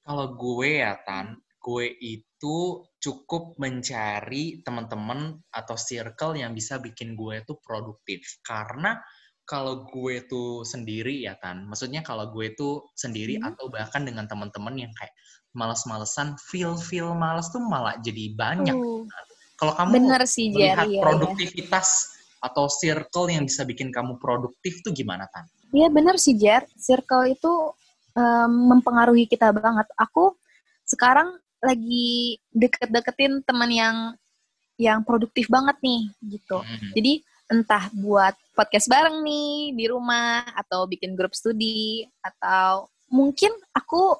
Kalau 0.02 0.26
gue 0.34 0.82
ya, 0.82 0.98
Tan, 1.06 1.38
gue 1.38 1.86
itu 2.02 2.82
cukup 2.98 3.54
mencari 3.62 4.58
teman-teman 4.66 5.38
atau 5.54 5.78
circle 5.78 6.34
yang 6.34 6.50
bisa 6.50 6.82
bikin 6.82 7.14
gue 7.14 7.46
itu 7.46 7.54
produktif. 7.62 8.42
Karena 8.42 8.98
kalau 9.44 9.86
gue 9.90 10.22
tuh 10.30 10.62
sendiri 10.62 11.26
ya 11.26 11.34
Tan, 11.38 11.66
maksudnya 11.66 12.00
kalau 12.06 12.30
gue 12.30 12.54
tuh 12.54 12.86
sendiri 12.94 13.40
hmm. 13.40 13.54
atau 13.54 13.66
bahkan 13.72 14.06
dengan 14.06 14.30
teman-teman 14.30 14.86
yang 14.86 14.92
kayak 14.94 15.10
males-malesan, 15.56 16.38
feel-feel 16.38 17.10
males 17.18 17.50
tuh 17.50 17.58
malah 17.58 17.98
jadi 17.98 18.30
banyak. 18.38 18.74
Uh, 18.74 19.02
kalau 19.58 19.74
kamu 19.74 19.90
bener 19.98 20.22
sih, 20.24 20.54
melihat 20.54 20.86
Jerry, 20.86 21.02
produktivitas 21.02 21.88
ya. 21.90 22.48
atau 22.48 22.70
circle 22.70 23.26
yang 23.28 23.44
bisa 23.44 23.66
bikin 23.66 23.90
kamu 23.90 24.16
produktif 24.22 24.78
tuh 24.86 24.94
gimana 24.94 25.26
Tan? 25.34 25.44
Iya 25.74 25.90
bener 25.90 26.16
sih 26.16 26.38
Jer, 26.38 26.64
circle 26.78 27.34
itu 27.34 27.52
um, 28.14 28.52
mempengaruhi 28.74 29.26
kita 29.26 29.50
banget. 29.50 29.86
Aku 29.98 30.38
sekarang 30.86 31.38
lagi 31.60 32.40
deket-deketin 32.54 33.44
teman 33.44 33.70
yang 33.70 33.96
yang 34.80 35.04
produktif 35.04 35.44
banget 35.52 35.76
nih 35.84 36.08
gitu. 36.24 36.64
Hmm. 36.64 36.90
Jadi 36.96 37.20
entah 37.50 37.90
buat 37.92 38.32
podcast 38.54 38.86
bareng 38.86 39.26
nih 39.26 39.74
di 39.74 39.84
rumah 39.90 40.46
atau 40.54 40.86
bikin 40.86 41.18
grup 41.18 41.34
studi 41.34 42.06
atau 42.22 42.86
mungkin 43.10 43.50
aku 43.74 44.14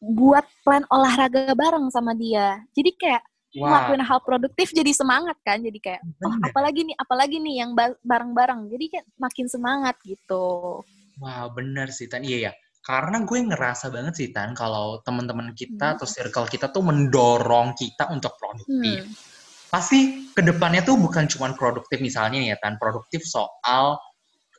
buat 0.00 0.46
plan 0.64 0.86
olahraga 0.88 1.52
bareng 1.52 1.90
sama 1.92 2.14
dia. 2.14 2.62
Jadi 2.72 2.96
kayak 2.96 3.22
wow. 3.58 3.66
ngelakuin 3.66 4.04
hal 4.06 4.18
produktif 4.22 4.72
jadi 4.72 4.92
semangat 4.94 5.36
kan. 5.42 5.60
Jadi 5.60 5.78
kayak 5.82 6.00
oh 6.24 6.34
apalagi 6.46 6.86
nih 6.86 6.96
apalagi 6.96 7.36
nih 7.42 7.54
yang 7.66 7.76
bareng-bareng. 8.00 8.70
Jadi 8.72 8.84
kayak 8.96 9.06
makin 9.18 9.46
semangat 9.50 9.98
gitu. 10.06 10.80
Wah, 11.20 11.44
wow, 11.44 11.52
bener 11.52 11.92
sih 11.92 12.08
Tan. 12.08 12.24
Iya 12.24 12.48
ya 12.48 12.52
karena 12.80 13.28
gue 13.28 13.38
ngerasa 13.44 13.92
banget 13.92 14.14
sih 14.16 14.28
Tan 14.32 14.56
kalau 14.56 15.04
teman-teman 15.04 15.52
kita 15.52 15.92
hmm. 15.92 15.94
atau 16.00 16.06
circle 16.08 16.48
kita 16.48 16.72
tuh 16.72 16.80
mendorong 16.80 17.76
kita 17.76 18.08
untuk 18.08 18.40
produktif. 18.40 19.04
Hmm. 19.04 19.29
Pasti 19.70 20.28
ke 20.34 20.42
depannya 20.42 20.82
tuh 20.82 20.98
bukan 20.98 21.30
cuma 21.30 21.54
produktif 21.54 22.02
misalnya 22.02 22.42
ya 22.42 22.58
Tan, 22.58 22.76
produktif 22.76 23.22
soal 23.22 23.96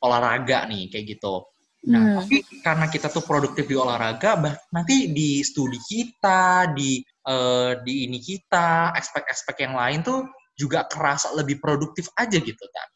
olahraga 0.02 0.66
nih 0.72 0.88
kayak 0.90 1.20
gitu. 1.20 1.46
Nah, 1.82 1.98
hmm. 2.00 2.16
tapi 2.22 2.38
karena 2.62 2.86
kita 2.88 3.10
tuh 3.10 3.26
produktif 3.26 3.66
di 3.66 3.74
olahraga, 3.74 4.38
bah, 4.38 4.54
nanti 4.70 5.10
di 5.10 5.42
studi 5.42 5.82
kita, 5.82 6.70
di 6.78 7.02
uh, 7.26 7.78
di 7.82 8.06
ini 8.06 8.22
kita, 8.22 8.94
aspek-aspek 8.94 9.66
yang 9.66 9.74
lain 9.74 10.06
tuh 10.06 10.30
juga 10.54 10.86
kerasa 10.86 11.34
lebih 11.34 11.58
produktif 11.58 12.06
aja 12.22 12.38
gitu 12.38 12.66
kan. 12.70 12.88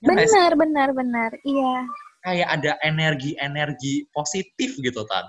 Ya, 0.00 0.16
benar, 0.16 0.52
benar, 0.56 0.88
benar. 0.96 1.30
Iya 1.44 1.84
kayak 2.24 2.48
ada 2.60 2.72
energi-energi 2.84 4.08
positif 4.12 4.76
gitu 4.78 5.02
Tan 5.08 5.24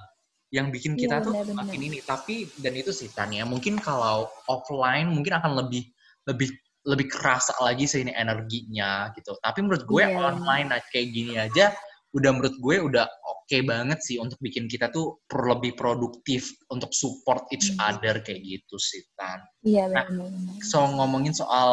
yang 0.52 0.68
bikin 0.68 1.00
kita 1.00 1.24
iya, 1.24 1.26
tuh 1.26 1.32
bener, 1.32 1.56
makin 1.56 1.80
ini 1.80 2.00
tapi 2.04 2.44
dan 2.60 2.76
itu 2.76 2.92
sih 2.92 3.08
Tan 3.08 3.32
ya 3.32 3.48
mungkin 3.48 3.80
kalau 3.80 4.28
offline 4.52 5.08
mungkin 5.08 5.40
akan 5.40 5.64
lebih 5.64 5.88
lebih 6.30 6.50
lebih 6.82 7.08
kerasa 7.14 7.54
lagi 7.62 7.86
sih 7.86 8.02
ini 8.02 8.14
energinya 8.14 9.14
gitu 9.14 9.38
tapi 9.42 9.62
menurut 9.62 9.86
gue 9.86 10.04
yeah. 10.06 10.18
online 10.18 10.74
kayak 10.90 11.08
gini 11.14 11.38
aja 11.38 11.70
udah 12.12 12.32
menurut 12.36 12.56
gue 12.60 12.76
udah 12.92 13.08
oke 13.08 13.48
okay 13.48 13.64
banget 13.64 14.04
sih 14.04 14.20
untuk 14.20 14.36
bikin 14.44 14.68
kita 14.68 14.92
tuh 14.92 15.24
lebih 15.32 15.80
produktif 15.80 16.52
untuk 16.68 16.92
support 16.92 17.48
each 17.56 17.72
hmm. 17.72 17.80
other 17.88 18.20
kayak 18.20 18.44
gitu 18.44 18.76
sih 18.76 19.00
Tan. 19.16 19.40
Iya 19.64 19.88
benar. 19.88 20.12
Nah, 20.12 20.28
so 20.60 20.84
ngomongin 20.84 21.32
soal 21.32 21.72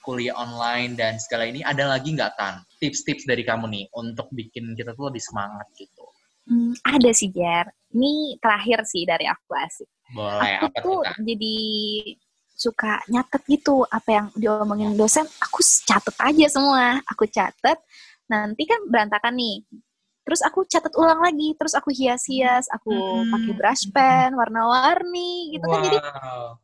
kuliah 0.00 0.32
online 0.40 0.96
dan 0.96 1.20
segala 1.20 1.52
ini 1.52 1.60
ada 1.60 1.84
lagi 1.84 2.16
nggak 2.16 2.32
Tan 2.40 2.64
tips-tips 2.80 3.28
dari 3.28 3.44
kamu 3.44 3.68
nih 3.68 3.84
untuk 3.92 4.28
bikin 4.32 4.72
kita 4.72 4.96
tuh 4.96 5.12
lebih 5.12 5.20
semangat 5.20 5.68
gitu? 5.76 6.04
Hmm, 6.48 6.72
ada 6.84 7.10
sih 7.12 7.28
Jar. 7.32 7.68
Ini 7.92 8.40
terakhir 8.40 8.88
sih 8.88 9.04
dari 9.04 9.28
aku 9.28 9.52
asik. 9.52 9.88
Boleh. 10.12 10.60
Aku 10.60 10.68
apa 10.68 10.78
tuh 10.80 11.00
jadi 11.24 11.56
suka 12.54 13.02
nyatet 13.10 13.42
gitu 13.50 13.84
apa 13.90 14.08
yang 14.10 14.26
diomongin 14.38 14.94
dosen. 14.94 15.26
Aku 15.42 15.60
catet 15.84 16.16
aja 16.18 16.46
semua. 16.48 17.02
Aku 17.10 17.26
catet 17.26 17.78
nanti 18.30 18.64
kan 18.64 18.80
berantakan 18.88 19.36
nih 19.36 19.60
terus 20.24 20.40
aku 20.40 20.64
catat 20.64 20.90
ulang 20.96 21.20
lagi 21.20 21.52
terus 21.52 21.76
aku 21.76 21.92
hias-hias 21.92 22.64
aku 22.72 22.90
hmm. 22.90 23.28
pakai 23.28 23.52
brush 23.52 23.84
pen 23.92 24.32
warna-warni 24.32 25.52
gitu 25.52 25.68
wow. 25.68 25.72
kan 25.76 25.80
jadi 25.84 25.98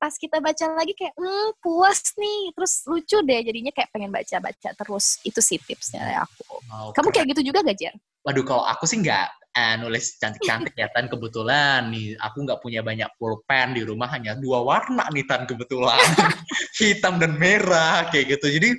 pas 0.01 0.15
kita 0.17 0.41
baca 0.41 0.65
lagi 0.73 0.97
kayak 0.97 1.13
hmm 1.13 1.49
puas 1.61 2.01
nih 2.17 2.57
terus 2.57 2.73
lucu 2.89 3.21
deh 3.21 3.41
jadinya 3.45 3.73
kayak 3.77 3.93
pengen 3.93 4.09
baca-baca 4.09 4.73
terus 4.73 5.21
itu 5.29 5.41
sih 5.45 5.61
tipsnya 5.61 6.09
dari 6.09 6.17
aku 6.17 6.57
okay. 6.57 6.97
kamu 6.97 7.09
kayak 7.13 7.27
gitu 7.37 7.53
juga 7.53 7.61
gak 7.61 7.77
Jer? 7.77 7.95
Waduh 8.25 8.45
kalau 8.49 8.65
aku 8.65 8.89
sih 8.89 9.01
nggak 9.05 9.29
eh, 9.57 9.75
nulis 9.81 10.17
cantik-cantik 10.21 10.75
ya 10.79 10.87
Tan 10.95 11.11
kebetulan 11.11 11.91
nih 11.91 12.15
aku 12.19 12.47
nggak 12.47 12.61
punya 12.63 12.81
banyak 12.81 13.11
pulpen 13.19 13.75
di 13.75 13.83
rumah 13.83 14.07
hanya 14.13 14.39
dua 14.39 14.63
warna 14.63 15.07
nih 15.11 15.27
Tan 15.27 15.47
kebetulan 15.47 15.99
hitam 16.81 17.19
dan 17.19 17.35
merah 17.39 18.07
kayak 18.11 18.39
gitu 18.39 18.47
jadi 18.61 18.71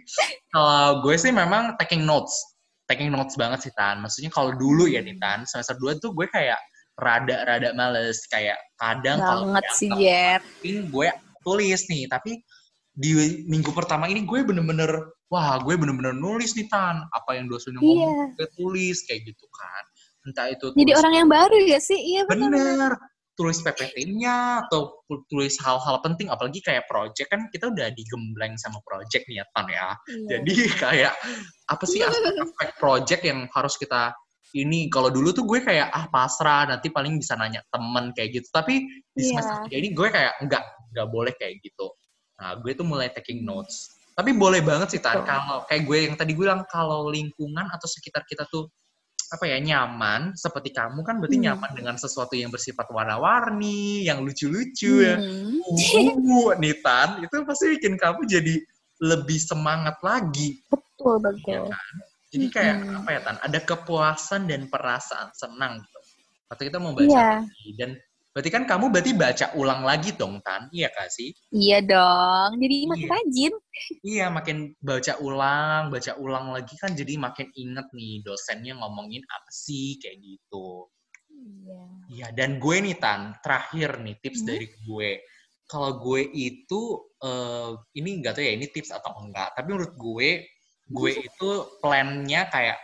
kalau 0.52 1.04
gue 1.04 1.16
sih 1.20 1.32
memang 1.32 1.76
taking 1.80 2.04
notes 2.08 2.52
taking 2.92 3.08
notes 3.08 3.40
banget 3.40 3.64
sih 3.64 3.74
Tan. 3.80 4.04
Maksudnya 4.04 4.28
kalau 4.28 4.52
dulu 4.52 4.92
ya 4.92 5.00
nih 5.00 5.16
Tan, 5.16 5.48
semester 5.48 5.80
2 5.80 6.04
tuh 6.04 6.12
gue 6.12 6.28
kayak 6.28 6.60
rada-rada 7.00 7.72
males. 7.72 8.28
Kayak 8.28 8.60
kadang 8.76 9.24
kalau 9.24 9.56
sih, 9.72 9.88
Jet. 9.96 10.44
gue 10.68 11.08
tulis 11.48 11.82
nih. 11.88 12.12
Tapi 12.12 12.44
di 12.92 13.16
minggu 13.48 13.72
pertama 13.72 14.12
ini 14.12 14.28
gue 14.28 14.44
bener-bener, 14.44 14.92
wah 15.32 15.56
gue 15.64 15.80
bener-bener 15.80 16.12
nulis 16.12 16.52
nih 16.60 16.68
Tan. 16.68 17.08
Apa 17.16 17.40
yang 17.40 17.48
dosennya 17.48 17.80
yeah. 17.80 17.88
ngomong, 17.88 18.36
gue 18.36 18.48
tulis 18.60 18.98
kayak 19.08 19.24
gitu 19.32 19.48
kan. 19.48 19.84
Entah 20.22 20.54
itu 20.54 20.70
Jadi 20.78 20.92
orang 20.94 21.14
yang 21.18 21.30
baru 21.30 21.58
ya 21.66 21.80
sih? 21.82 21.98
Iya 21.98 22.30
bener 22.30 22.94
tulis 23.42 23.58
PPT-nya 23.64 24.68
atau 24.68 25.02
tulis 25.32 25.56
hal-hal 25.64 25.98
penting 26.04 26.30
apalagi 26.30 26.62
kayak 26.62 26.86
project 26.86 27.32
kan 27.32 27.50
kita 27.50 27.74
udah 27.74 27.90
digembleng 27.96 28.54
sama 28.60 28.78
project 28.86 29.26
nih 29.26 29.42
ya 29.42 29.46
Tan 29.56 29.66
ya. 29.66 29.88
Iya. 30.06 30.28
Jadi 30.38 30.56
kayak 30.84 31.14
apa 31.72 31.84
sih 31.90 32.06
aspek-aspek 32.06 32.70
project 32.78 33.22
yang 33.26 33.50
harus 33.50 33.80
kita 33.82 34.14
ini 34.52 34.92
kalau 34.92 35.08
dulu 35.08 35.32
tuh 35.32 35.48
gue 35.48 35.64
kayak 35.64 35.88
ah 35.90 36.12
pasrah 36.12 36.68
nanti 36.68 36.92
paling 36.92 37.16
bisa 37.16 37.40
nanya 37.40 37.64
temen 37.72 38.12
kayak 38.12 38.36
gitu 38.36 38.48
tapi 38.52 38.84
di 39.16 39.24
iya. 39.24 39.40
semester 39.40 39.72
yeah. 39.72 39.80
ini 39.80 39.90
gue 39.96 40.08
kayak 40.12 40.34
enggak 40.44 40.64
enggak 40.92 41.08
boleh 41.08 41.34
kayak 41.40 41.64
gitu 41.64 41.88
nah 42.36 42.60
gue 42.60 42.72
tuh 42.76 42.84
mulai 42.84 43.08
taking 43.16 43.48
notes 43.48 43.96
tapi 44.12 44.36
boleh 44.36 44.60
banget 44.60 44.92
sih 44.92 45.02
tan 45.02 45.24
kalau 45.24 45.64
kayak 45.72 45.88
gue 45.88 45.98
yang 46.04 46.16
tadi 46.20 46.36
gue 46.36 46.44
bilang 46.44 46.68
kalau 46.68 47.08
lingkungan 47.08 47.64
atau 47.72 47.88
sekitar 47.88 48.28
kita 48.28 48.44
tuh 48.52 48.68
apa 49.32 49.48
ya 49.48 49.58
nyaman 49.64 50.36
seperti 50.36 50.76
kamu 50.76 51.08
kan 51.08 51.24
berarti 51.24 51.40
hmm. 51.40 51.46
nyaman 51.48 51.72
dengan 51.72 51.96
sesuatu 51.96 52.36
yang 52.36 52.52
bersifat 52.52 52.92
warna-warni, 52.92 54.04
yang 54.04 54.20
lucu-lucu 54.28 55.08
ya. 55.08 55.16
hmm. 55.16 55.64
ya. 55.80 56.12
Uh, 56.20 56.52
Nitan, 56.60 57.24
itu 57.24 57.36
pasti 57.48 57.80
bikin 57.80 57.96
kamu 57.96 58.28
jadi 58.28 58.56
lebih 59.02 59.40
semangat 59.40 59.98
lagi. 60.04 60.60
Betul 60.68 61.24
betul. 61.24 61.66
Ya 61.66 61.72
kan? 61.72 61.96
Jadi 62.32 62.46
kayak 62.48 62.76
hmm. 62.80 62.98
apa 63.04 63.10
ya 63.12 63.20
Tan? 63.24 63.38
Ada 63.44 63.60
kepuasan 63.68 64.42
dan 64.48 64.62
perasaan 64.72 65.32
senang 65.36 65.84
gitu. 65.84 66.00
Atau 66.48 66.64
kita 66.68 66.78
mau 66.80 66.96
baca 66.96 67.12
yeah. 67.12 67.44
dan 67.76 68.00
Berarti 68.32 68.48
kan 68.48 68.64
kamu 68.64 68.96
berarti 68.96 69.12
baca 69.12 69.46
ulang 69.60 69.84
lagi 69.84 70.16
dong, 70.16 70.40
Tan? 70.40 70.72
Iya 70.72 70.88
gak 70.96 71.12
sih? 71.12 71.36
Iya 71.52 71.84
dong. 71.84 72.64
Jadi 72.64 72.76
makin 72.88 73.04
iya. 73.04 73.12
rajin. 73.12 73.54
Iya, 74.08 74.26
makin 74.32 74.58
baca 74.80 75.14
ulang, 75.20 75.82
baca 75.92 76.12
ulang 76.16 76.56
lagi 76.56 76.80
kan 76.80 76.96
jadi 76.96 77.20
makin 77.20 77.52
inget 77.52 77.92
nih 77.92 78.24
dosennya 78.24 78.80
ngomongin 78.80 79.20
apa 79.28 79.52
sih, 79.52 80.00
kayak 80.00 80.24
gitu. 80.24 80.88
Iya. 81.28 81.82
Iya, 82.08 82.28
dan 82.32 82.64
gue 82.64 82.76
nih, 82.80 82.96
Tan, 83.04 83.36
terakhir 83.44 84.00
nih 84.00 84.16
tips 84.24 84.42
hmm. 84.44 84.48
dari 84.48 84.68
gue. 84.80 85.12
Kalau 85.68 85.92
gue 86.00 86.22
itu, 86.32 86.82
uh, 87.24 87.76
ini 88.00 88.24
gak 88.24 88.40
tau 88.40 88.44
ya 88.48 88.56
ini 88.56 88.72
tips 88.72 88.96
atau 88.96 89.12
enggak, 89.28 89.60
tapi 89.60 89.76
menurut 89.76 89.96
gue, 90.00 90.30
gue 90.92 91.12
itu 91.20 91.50
plannya 91.84 92.48
kayak 92.48 92.80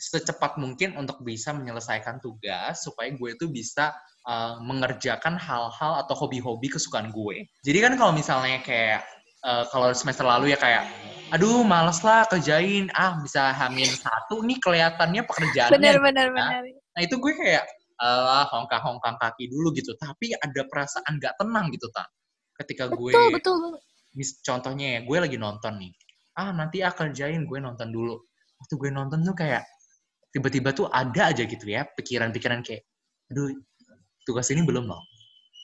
secepat 0.00 0.56
mungkin 0.56 0.96
untuk 0.96 1.20
bisa 1.20 1.52
menyelesaikan 1.52 2.24
tugas 2.24 2.80
supaya 2.80 3.12
gue 3.12 3.36
itu 3.36 3.46
bisa 3.52 3.92
uh, 4.24 4.56
mengerjakan 4.64 5.36
hal-hal 5.36 5.92
atau 6.00 6.14
hobi-hobi 6.16 6.72
kesukaan 6.72 7.12
gue. 7.12 7.44
Jadi 7.60 7.78
kan 7.84 7.92
kalau 8.00 8.16
misalnya 8.16 8.64
kayak 8.64 9.04
uh, 9.44 9.68
kalau 9.68 9.92
semester 9.92 10.24
lalu 10.24 10.56
ya 10.56 10.58
kayak 10.58 10.88
aduh 11.30 11.62
males 11.62 12.00
lah 12.00 12.24
kerjain. 12.26 12.88
Ah 12.96 13.20
bisa 13.20 13.52
hamil 13.52 13.86
satu 13.92 14.40
nih 14.40 14.58
kelihatannya 14.58 15.22
pekerjaannya. 15.28 15.76
Bener 15.76 15.96
bener 16.00 16.28
nah, 16.32 16.58
bener 16.58 16.80
nah 16.90 17.00
itu 17.06 17.14
gue 17.22 17.32
kayak 17.36 17.64
uh, 18.02 18.48
hongkang-hongkang 18.50 19.20
kaki 19.20 19.52
dulu 19.52 19.70
gitu. 19.76 19.92
Tapi 20.00 20.32
ada 20.34 20.64
perasaan 20.66 21.20
gak 21.20 21.36
tenang 21.36 21.68
gitu 21.70 21.86
tak 21.92 22.08
ketika 22.60 22.92
gue 22.92 23.12
betul 23.12 23.32
betul. 23.32 23.56
mis 24.12 24.36
contohnya 24.44 24.98
ya 24.98 25.00
gue 25.04 25.16
lagi 25.20 25.36
nonton 25.36 25.76
nih. 25.80 25.92
Ah 26.36 26.56
nanti 26.56 26.80
ah 26.80 26.92
kerjain 26.92 27.44
gue 27.44 27.58
nonton 27.60 27.92
dulu. 27.92 28.16
Waktu 28.60 28.74
gue 28.76 28.90
nonton 28.92 29.24
tuh 29.24 29.32
kayak 29.32 29.64
tiba-tiba 30.30 30.70
tuh 30.70 30.86
ada 30.90 31.34
aja 31.34 31.42
gitu 31.42 31.66
ya 31.66 31.86
pikiran-pikiran 31.98 32.62
kayak 32.62 32.86
aduh 33.30 33.50
tugas 34.24 34.46
ini 34.52 34.62
belum 34.64 34.86
loh. 34.86 35.02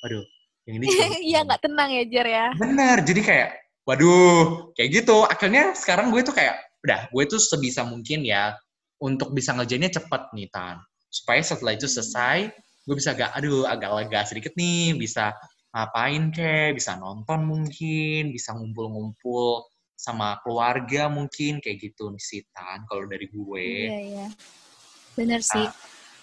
Waduh, 0.04 0.24
yang 0.68 0.82
ini. 0.82 0.86
Iya 1.30 1.46
nggak 1.46 1.62
tenang 1.62 1.90
ya 1.92 2.04
Jer 2.08 2.26
ya. 2.26 2.46
Bener, 2.56 2.96
jadi 3.06 3.20
kayak, 3.22 3.48
waduh, 3.86 4.72
kayak 4.74 5.02
gitu. 5.02 5.22
Akhirnya 5.26 5.72
sekarang 5.78 6.10
gue 6.10 6.20
tuh 6.26 6.34
kayak, 6.34 6.58
udah, 6.84 7.08
gue 7.10 7.24
tuh 7.30 7.40
sebisa 7.40 7.86
mungkin 7.86 8.26
ya, 8.26 8.56
untuk 8.98 9.32
bisa 9.36 9.52
ngerjainnya 9.54 9.92
cepet 9.92 10.22
nih 10.32 10.48
Tan. 10.50 10.80
Supaya 11.12 11.40
setelah 11.40 11.76
itu 11.76 11.86
selesai, 11.86 12.50
gue 12.86 12.94
bisa 12.96 13.14
agak, 13.14 13.30
aduh 13.36 13.64
agak 13.68 13.90
lega 14.02 14.20
sedikit 14.26 14.52
nih, 14.58 14.96
bisa 14.96 15.32
ngapain 15.70 16.32
kek, 16.32 16.72
bisa 16.76 16.96
nonton 16.96 17.44
mungkin, 17.44 18.32
bisa 18.32 18.56
ngumpul-ngumpul 18.56 19.64
sama 19.96 20.36
keluarga 20.44 21.08
mungkin 21.08 21.58
kayak 21.64 21.80
gitu 21.80 22.12
nih 22.12 22.20
sih 22.20 22.44
Tan 22.52 22.84
kalau 22.84 23.08
dari 23.08 23.26
gue. 23.32 23.64
Iya, 23.88 23.98
iya. 23.98 24.28
Bener 25.16 25.40
sih. 25.40 25.64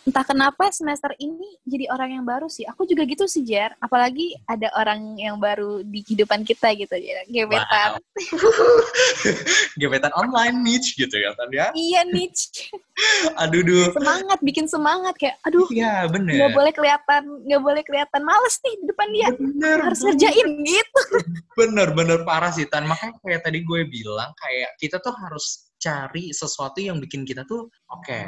Entah 0.04 0.28
kenapa 0.28 0.68
semester 0.76 1.16
ini 1.16 1.56
jadi 1.64 1.88
orang 1.88 2.20
yang 2.20 2.26
baru 2.28 2.52
sih. 2.52 2.68
Aku 2.68 2.84
juga 2.84 3.08
gitu 3.08 3.24
sih, 3.24 3.40
Jer. 3.48 3.72
Apalagi 3.80 4.36
ada 4.52 4.68
orang 4.76 5.16
yang 5.16 5.40
baru 5.40 5.80
di 5.80 6.04
kehidupan 6.04 6.44
kita 6.44 6.76
gitu, 6.76 6.92
ya. 7.00 7.24
Gebetan. 7.32 8.04
Wow. 8.04 8.84
Gebetan 9.80 10.12
online, 10.20 10.60
niche 10.60 11.00
gitu 11.00 11.16
ya, 11.16 11.32
Tan 11.40 11.48
ya? 11.56 11.72
Iya, 11.72 12.04
niche. 12.04 12.52
aduh, 13.42 13.64
duh. 13.64 13.96
Semangat, 13.96 14.40
bikin 14.44 14.68
semangat. 14.68 15.16
Kayak, 15.16 15.40
aduh. 15.48 15.72
Iya, 15.72 16.12
bener. 16.12 16.36
Gak 16.36 16.52
boleh 16.52 16.74
kelihatan, 16.76 17.24
gak 17.48 17.62
boleh 17.64 17.84
kelihatan 17.88 18.22
males 18.28 18.56
nih 18.60 18.76
di 18.76 18.86
depan 18.92 19.08
dia. 19.16 19.28
Bener. 19.40 19.78
Harus 19.88 20.00
bener. 20.04 20.08
ngerjain 20.20 20.48
gitu. 20.68 21.02
bener, 21.64 21.88
bener 21.96 22.20
parah 22.28 22.52
sih, 22.52 22.68
Tan. 22.68 22.84
Makanya 22.92 23.16
kayak 23.24 23.48
tadi 23.48 23.64
gue 23.64 23.88
bilang, 23.88 24.36
kayak 24.36 24.76
kita 24.84 25.00
tuh 25.00 25.16
harus 25.16 25.72
cari 25.80 26.36
sesuatu 26.36 26.84
yang 26.84 27.00
bikin 27.00 27.24
kita 27.24 27.48
tuh, 27.48 27.72
oke, 27.92 28.04
okay, 28.04 28.28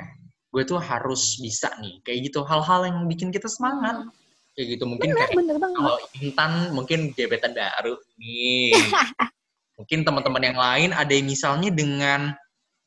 gue 0.55 0.63
tuh 0.63 0.79
harus 0.79 1.35
bisa 1.43 1.67
nih 1.83 2.00
kayak 2.07 2.31
gitu. 2.31 2.47
Hal-hal 2.47 2.88
yang 2.88 3.03
bikin 3.12 3.35
kita 3.35 3.51
semangat. 3.51 4.07
Hmm. 4.07 4.12
kayak 4.55 4.79
gitu 4.79 4.88
mungkin 4.88 5.12
bener, 5.12 5.19
kayak 5.19 5.35
bener 5.35 5.55
kalau 5.59 6.00
Intan 6.24 6.51
mungkin 6.71 7.12
gebetan 7.12 7.51
baru 7.51 8.00
nih. 8.15 8.71
Mungkin 9.75 10.07
teman-teman 10.07 10.39
yang 10.39 10.55
lain 10.55 10.89
ada 10.95 11.12
yang 11.12 11.27
misalnya 11.27 11.67
dengan 11.75 12.31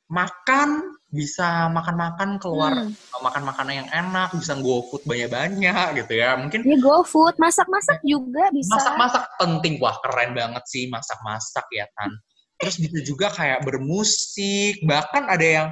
makan 0.09 0.97
bisa 1.13 1.69
makan-makan 1.69 2.41
keluar 2.41 2.73
hmm. 2.73 3.21
makan 3.21 3.45
makanan 3.45 3.85
yang 3.85 3.89
enak 3.93 4.33
bisa 4.33 4.57
go 4.57 4.81
food 4.89 5.05
banyak-banyak 5.05 6.01
gitu 6.01 6.13
ya. 6.17 6.41
Mungkin 6.41 6.65
ya 6.65 6.81
go 6.81 7.05
food 7.05 7.37
masak-masak 7.37 8.01
juga 8.01 8.49
bisa. 8.57 8.73
Masak-masak 8.73 9.29
penting. 9.37 9.77
Wah 9.77 10.01
keren 10.01 10.33
banget 10.33 10.65
sih 10.65 10.89
masak-masak 10.89 11.69
ya 11.77 11.85
kan 11.93 12.17
terus 12.59 12.77
bisa 12.83 12.99
juga 13.07 13.31
kayak 13.31 13.63
bermusik 13.63 14.83
bahkan 14.83 15.31
ada 15.31 15.47
yang 15.47 15.69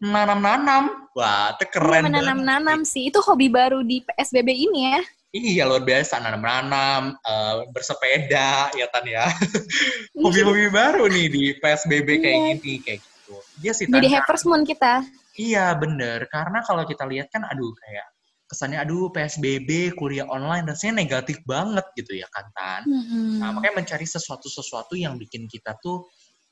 nanam-nanam. 0.00 1.12
Wah, 1.12 1.52
itu 1.54 1.64
keren 1.68 2.02
iya, 2.02 2.08
menanam-nanam 2.08 2.82
sih. 2.88 3.12
Itu 3.12 3.20
hobi 3.20 3.52
baru 3.52 3.84
di 3.84 4.00
PSBB 4.00 4.48
ini 4.48 4.80
ya. 4.96 5.00
Iya, 5.30 5.62
luar 5.68 5.84
biasa. 5.86 6.18
Nanam-nanam, 6.18 7.14
uh, 7.22 7.68
bersepeda, 7.70 8.72
ya 8.74 8.86
Tan 8.90 9.06
ya. 9.06 9.28
Hobi-hobi 10.24 10.72
baru 10.74 11.06
nih 11.06 11.26
di 11.30 11.44
PSBB 11.60 12.08
kayak 12.18 12.34
iya. 12.34 12.48
gini, 12.58 12.74
kayak 12.82 12.98
gitu. 13.04 13.34
Iya 13.62 13.72
sih, 13.76 13.86
Tan. 13.86 14.02
Jadi 14.02 14.08
hackers 14.10 14.42
moon 14.48 14.66
kita. 14.66 15.06
Iya, 15.38 15.76
bener. 15.78 16.26
Karena 16.26 16.64
kalau 16.66 16.82
kita 16.82 17.06
lihat 17.06 17.30
kan, 17.30 17.46
aduh, 17.46 17.70
kayak 17.78 18.10
kesannya 18.50 18.82
aduh 18.82 19.14
PSBB 19.14 19.94
kuliah 19.94 20.26
online 20.26 20.66
rasanya 20.66 21.06
negatif 21.06 21.38
banget 21.46 21.86
gitu 21.94 22.18
ya 22.18 22.26
kan 22.34 22.50
Tan. 22.50 22.82
Mm 22.82 23.02
-hmm. 23.06 23.30
Nah, 23.38 23.54
makanya 23.54 23.86
mencari 23.86 24.02
sesuatu-sesuatu 24.10 24.98
yang 24.98 25.14
bikin 25.14 25.46
kita 25.46 25.78
tuh 25.78 26.10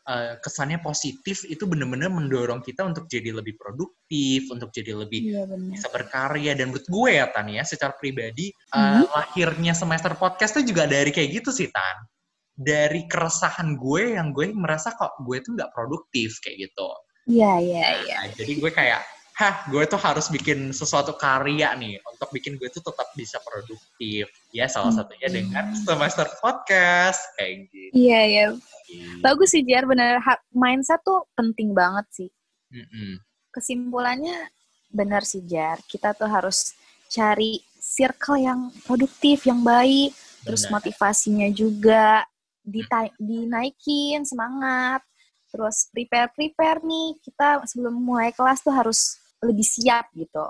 uh, 0.09 0.41
kesannya 0.41 0.81
positif 0.81 1.45
itu 1.45 1.69
bener-bener 1.69 2.09
mendorong 2.09 2.65
kita 2.65 2.89
untuk 2.89 3.05
jadi 3.07 3.37
lebih 3.37 3.61
produktif, 3.61 4.49
untuk 4.49 4.73
jadi 4.73 4.97
lebih 4.97 5.21
iya, 5.29 5.45
bisa 5.45 5.93
berkarya. 5.93 6.57
Dan 6.57 6.73
menurut 6.73 6.89
gue 6.89 7.11
ya 7.21 7.29
Tan 7.29 7.53
ya, 7.53 7.63
secara 7.63 7.93
pribadi 7.95 8.49
mm-hmm. 8.51 9.05
uh, 9.05 9.07
lahirnya 9.13 9.77
semester 9.77 10.17
podcast 10.17 10.57
itu 10.59 10.73
juga 10.73 10.89
dari 10.89 11.13
kayak 11.13 11.45
gitu 11.45 11.53
sih 11.53 11.69
Tan. 11.69 12.09
Dari 12.59 13.07
keresahan 13.07 13.77
gue 13.79 14.19
yang 14.19 14.33
gue 14.35 14.51
merasa 14.57 14.97
kok 14.97 15.21
gue 15.23 15.39
tuh 15.45 15.55
nggak 15.55 15.71
produktif 15.71 16.41
kayak 16.43 16.73
gitu. 16.73 16.89
Iya 17.29 17.61
iya 17.61 17.83
nah, 17.85 17.95
iya. 18.03 18.19
Jadi 18.35 18.53
gue 18.57 18.73
kayak 18.73 19.05
hah 19.39 19.71
gue 19.71 19.87
tuh 19.87 20.03
harus 20.03 20.27
bikin 20.35 20.75
sesuatu 20.75 21.15
karya 21.15 21.71
nih 21.79 22.03
untuk 22.11 22.27
bikin 22.35 22.59
gue 22.59 22.67
tuh 22.75 22.83
tetap 22.83 23.07
bisa 23.15 23.39
produktif 23.47 24.27
ya 24.51 24.67
salah 24.67 24.91
satunya 24.91 25.31
dengan 25.31 25.71
semester 25.79 26.27
podcast 26.43 27.23
kayak 27.39 27.71
gitu 27.71 27.95
iya 27.95 28.21
iya 28.27 28.45
bagus 29.21 29.53
sih 29.53 29.65
Jar 29.65 29.85
bener. 29.85 30.21
Mindset 30.53 31.01
tuh 31.05 31.27
penting 31.35 31.73
banget 31.73 32.07
sih. 32.13 32.31
Kesimpulannya 33.53 34.49
benar 34.93 35.25
sih 35.25 35.45
Jar. 35.45 35.81
Kita 35.85 36.13
tuh 36.13 36.29
harus 36.29 36.77
cari 37.09 37.61
circle 37.79 38.39
yang 38.41 38.61
produktif 38.85 39.49
yang 39.49 39.65
baik. 39.65 40.13
Bener. 40.39 40.55
terus 40.55 40.71
motivasinya 40.71 41.49
juga 41.51 42.23
dita- 42.63 43.13
dinaikin 43.19 44.23
semangat. 44.23 45.03
Terus 45.49 45.89
prepare 45.93 46.31
prepare 46.33 46.85
nih 46.85 47.17
kita 47.25 47.65
sebelum 47.67 47.97
mulai 47.97 48.31
kelas 48.33 48.61
tuh 48.61 48.73
harus 48.73 49.17
lebih 49.41 49.65
siap 49.65 50.13
gitu. 50.13 50.47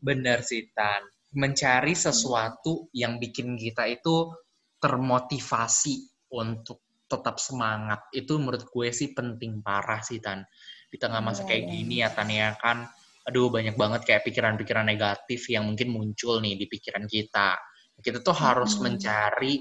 Bener 0.00 0.44
sih 0.44 0.68
Tan. 0.76 1.02
Mencari 1.34 1.96
sesuatu 1.98 2.88
yang 2.94 3.18
bikin 3.18 3.58
kita 3.58 3.88
itu 3.90 4.30
termotivasi 4.78 6.28
untuk 6.36 6.83
tetap 7.14 7.38
semangat 7.38 8.10
itu 8.10 8.34
menurut 8.42 8.66
gue 8.66 8.88
sih 8.90 9.14
penting 9.14 9.62
parah 9.62 10.02
sih 10.02 10.18
Tan. 10.18 10.42
Di 10.90 10.98
tengah 10.98 11.22
masa 11.22 11.46
yeah, 11.46 11.48
kayak 11.54 11.62
yeah. 11.62 11.70
gini 11.70 11.94
ya 12.02 12.08
Tan 12.10 12.28
ya 12.30 12.48
kan, 12.58 12.90
aduh 13.24 13.48
banyak 13.48 13.78
banget 13.78 14.02
kayak 14.02 14.22
pikiran-pikiran 14.26 14.84
negatif 14.84 15.46
yang 15.48 15.70
mungkin 15.70 15.94
muncul 15.94 16.42
nih 16.42 16.58
di 16.58 16.66
pikiran 16.66 17.06
kita. 17.06 17.54
Kita 18.02 18.18
tuh 18.20 18.34
harus 18.34 18.74
hmm. 18.76 18.82
mencari 18.82 19.54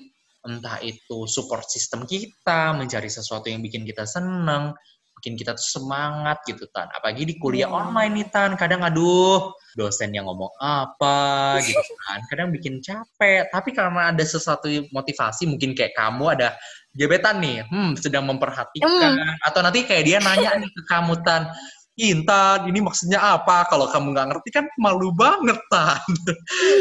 entah 0.43 0.77
itu 0.83 1.23
support 1.29 1.63
system 1.69 2.03
kita, 2.03 2.75
mencari 2.75 3.07
sesuatu 3.07 3.47
yang 3.47 3.63
bikin 3.63 3.87
kita 3.87 4.03
seneng, 4.03 4.75
bikin 5.23 5.39
kita 5.39 5.55
tuh 5.55 5.79
semangat 5.79 6.43
gitu 6.43 6.67
Tan. 6.75 6.91
Apalagi 6.91 7.23
di 7.23 7.39
kuliah 7.39 7.71
yeah. 7.71 7.79
online 7.79 8.11
nih 8.19 8.27
Tan, 8.27 8.59
kadang 8.59 8.83
aduh 8.83 9.55
dosen 9.79 10.11
yang 10.11 10.27
ngomong 10.27 10.51
apa 10.59 11.63
gitu 11.63 11.79
kan. 12.03 12.19
Kadang 12.27 12.51
bikin 12.51 12.83
capek, 12.83 13.47
tapi 13.47 13.71
karena 13.71 14.11
ada 14.11 14.19
sesuatu 14.27 14.67
motivasi 14.91 15.47
mungkin 15.47 15.71
kayak 15.71 15.95
kamu 15.95 16.35
ada 16.35 16.59
gebetan 16.91 17.39
nih, 17.39 17.63
hmm 17.63 17.95
sedang 17.95 18.27
memperhatikan 18.27 19.15
mm. 19.15 19.47
atau 19.47 19.63
nanti 19.63 19.87
kayak 19.87 20.03
dia 20.03 20.19
nanya 20.19 20.59
nih 20.59 20.67
ke 20.67 20.81
kamu 20.91 21.15
Tan, 21.23 21.47
Intan, 21.95 22.67
ini 22.67 22.83
maksudnya 22.83 23.23
apa? 23.23 23.63
Kalau 23.71 23.87
kamu 23.87 24.11
nggak 24.11 24.27
ngerti 24.27 24.49
kan 24.51 24.67
malu 24.75 25.15
banget, 25.15 25.55
Tan. 25.71 26.03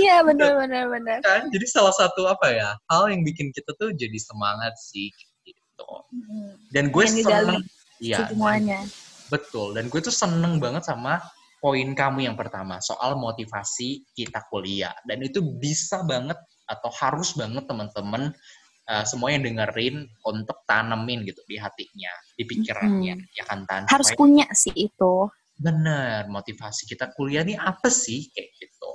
Iya, 0.02 0.18
benar 0.28 0.59
benar 0.66 0.90
benar. 0.90 1.18
Kan? 1.22 1.46
Jadi 1.55 1.66
salah 1.70 1.94
satu 1.94 2.26
apa 2.26 2.50
ya, 2.50 2.74
hal 2.90 3.07
yang 3.07 3.22
bikin 3.22 3.55
kita 3.55 3.70
tuh 3.78 3.94
jadi 3.94 4.18
semangat 4.18 4.74
sih 4.83 5.14
gitu. 5.46 5.87
Hmm. 6.11 6.59
Dan 6.74 6.90
gue 6.90 7.05
seneng, 7.07 7.62
Iya. 8.03 8.27
Semuanya. 8.27 8.83
Betul. 9.31 9.79
Dan 9.79 9.87
gue 9.87 10.01
tuh 10.03 10.12
seneng 10.12 10.59
banget 10.59 10.83
sama 10.83 11.23
poin 11.62 11.95
kamu 11.95 12.27
yang 12.27 12.35
pertama 12.35 12.83
soal 12.83 13.15
motivasi 13.15 14.03
kita 14.11 14.43
kuliah. 14.51 14.93
Dan 15.07 15.23
itu 15.23 15.38
bisa 15.41 16.03
banget 16.03 16.37
atau 16.67 16.91
harus 16.91 17.38
banget 17.38 17.62
teman-teman 17.71 18.35
uh, 18.91 19.05
semua 19.07 19.31
yang 19.31 19.47
dengerin 19.47 20.11
untuk 20.27 20.67
tanemin 20.67 21.23
gitu 21.23 21.38
di 21.47 21.57
hatinya, 21.62 22.12
di 22.35 22.43
pikirannya, 22.43 23.15
hmm. 23.23 23.37
ya 23.38 23.45
kan 23.47 23.62
Tan? 23.71 23.87
Harus 23.87 24.11
punya 24.19 24.51
sih 24.51 24.75
itu. 24.75 25.31
Bener, 25.55 26.27
motivasi 26.27 26.91
kita 26.91 27.15
kuliah 27.15 27.47
nih 27.47 27.55
apa 27.55 27.87
sih 27.87 28.27
kayak 28.35 28.51
gitu. 28.59 28.93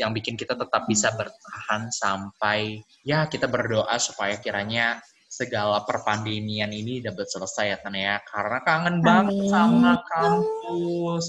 Yang 0.00 0.12
bikin 0.22 0.34
kita 0.40 0.56
tetap 0.56 0.88
bisa 0.88 1.12
bertahan 1.12 1.92
sampai 1.92 2.80
ya 3.04 3.28
kita 3.28 3.44
berdoa 3.44 3.92
supaya 4.00 4.40
kiranya 4.40 4.96
segala 5.34 5.82
perpandemian 5.82 6.70
ini 6.70 7.02
dapat 7.02 7.26
selesai 7.26 7.74
ya 7.74 7.78
Tan 7.82 7.98
ya. 7.98 8.22
Karena 8.22 8.58
kangen 8.62 9.02
Amin. 9.02 9.06
banget 9.06 9.36
sama 9.50 9.92
kampus. 10.06 11.24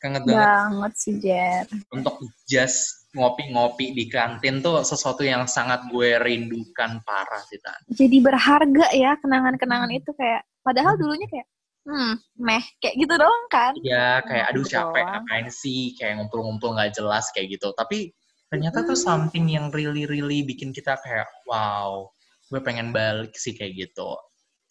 Kangen 0.00 0.24
banget, 0.24 0.48
banget 0.48 0.92
sih 0.96 1.14
Jer. 1.20 1.64
Untuk 1.92 2.16
just 2.48 3.06
ngopi-ngopi 3.12 3.92
di 3.92 4.08
kantin 4.08 4.64
tuh 4.64 4.80
sesuatu 4.80 5.20
yang 5.20 5.44
sangat 5.44 5.84
gue 5.92 6.16
rindukan 6.16 7.04
parah 7.04 7.42
sih 7.46 7.60
Tan. 7.60 7.76
Jadi 7.92 8.16
berharga 8.24 8.86
ya 8.96 9.20
kenangan-kenangan 9.20 9.92
itu 9.92 10.10
kayak 10.16 10.48
padahal 10.64 10.96
dulunya 10.96 11.28
kayak 11.28 11.46
hmm 11.82 12.14
meh 12.40 12.64
kayak 12.80 12.94
gitu 12.96 13.14
doang 13.20 13.44
kan? 13.52 13.76
Iya 13.84 14.24
kayak 14.24 14.44
aduh 14.48 14.64
gitu 14.64 14.74
capek 14.80 15.04
ngapain 15.04 15.46
sih? 15.52 15.92
Kayak 16.00 16.24
ngumpul-ngumpul 16.24 16.72
nggak 16.72 16.96
jelas 16.96 17.28
kayak 17.36 17.60
gitu. 17.60 17.68
Tapi 17.76 18.16
ternyata 18.48 18.82
tuh 18.82 18.96
something 18.96 19.44
yang 19.44 19.68
really 19.70 20.08
really 20.08 20.40
bikin 20.40 20.72
kita 20.72 20.96
kayak 21.04 21.28
wow 21.44 22.08
gue 22.52 22.60
pengen 22.60 22.92
balik 22.92 23.32
sih 23.32 23.56
kayak 23.56 23.88
gitu 23.88 24.12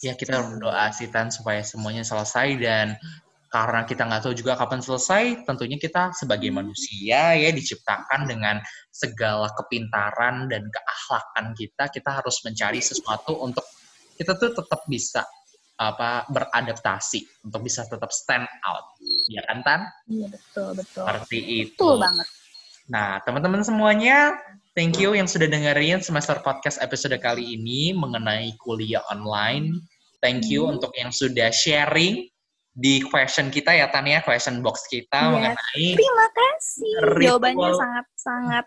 ya 0.06 0.13
kita 0.13 0.38
berdoa 0.38 0.94
sih 0.94 1.10
Tan 1.10 1.34
supaya 1.34 1.65
semuanya 1.65 2.06
selesai 2.06 2.48
dan 2.62 2.94
karena 3.52 3.84
kita 3.84 4.08
nggak 4.08 4.24
tahu 4.24 4.32
juga 4.32 4.56
kapan 4.56 4.80
selesai, 4.80 5.44
tentunya 5.44 5.76
kita 5.76 6.15
sebagai 6.15 6.48
manusia 6.56 7.36
ya 7.36 7.52
diciptakan 7.52 8.24
dengan 8.24 8.63
segala 8.88 9.52
kepintaran 9.52 10.48
dan 10.48 10.63
keakhlakan 10.72 11.52
kita, 11.52 11.91
kita 11.91 12.10
harus 12.15 12.39
mencari 12.48 12.80
sesuatu 12.80 13.44
untuk 13.44 13.67
kita 14.15 14.39
tuh 14.39 14.56
tetap 14.56 14.88
bisa 14.88 15.28
apa 15.76 16.24
beradaptasi 16.32 17.44
untuk 17.44 17.67
bisa 17.67 17.84
tetap 17.84 18.08
stand 18.15 18.48
out, 18.63 18.96
ya 19.28 19.44
kan 19.44 19.60
Tan? 19.67 19.82
Iya 20.08 20.32
betul 20.32 20.72
betul. 20.72 21.04
Seperti 21.04 21.39
itu. 21.67 21.76
Betul 21.76 22.00
banget. 22.00 22.28
Nah 22.88 23.20
teman-teman 23.20 23.62
semuanya, 23.67 24.32
Thank 24.72 25.04
you 25.04 25.12
yang 25.12 25.28
sudah 25.28 25.52
dengerin 25.52 26.00
semester 26.00 26.40
podcast 26.40 26.80
episode 26.80 27.12
kali 27.20 27.60
ini 27.60 27.92
mengenai 27.92 28.56
kuliah 28.56 29.04
online. 29.12 29.76
Thank 30.24 30.48
you 30.48 30.64
hmm. 30.64 30.80
untuk 30.80 30.96
yang 30.96 31.12
sudah 31.12 31.52
sharing 31.52 32.32
di 32.72 33.04
question 33.04 33.52
kita 33.52 33.76
ya 33.76 33.92
Tania, 33.92 34.24
question 34.24 34.64
box 34.64 34.88
kita 34.88 35.28
Iya. 35.28 35.32
mengenai 35.36 35.88
Terima 36.00 36.28
kasih. 36.32 36.94
Ritual. 37.04 37.20
Jawabannya 37.20 37.72
sangat-sangat 37.76 38.66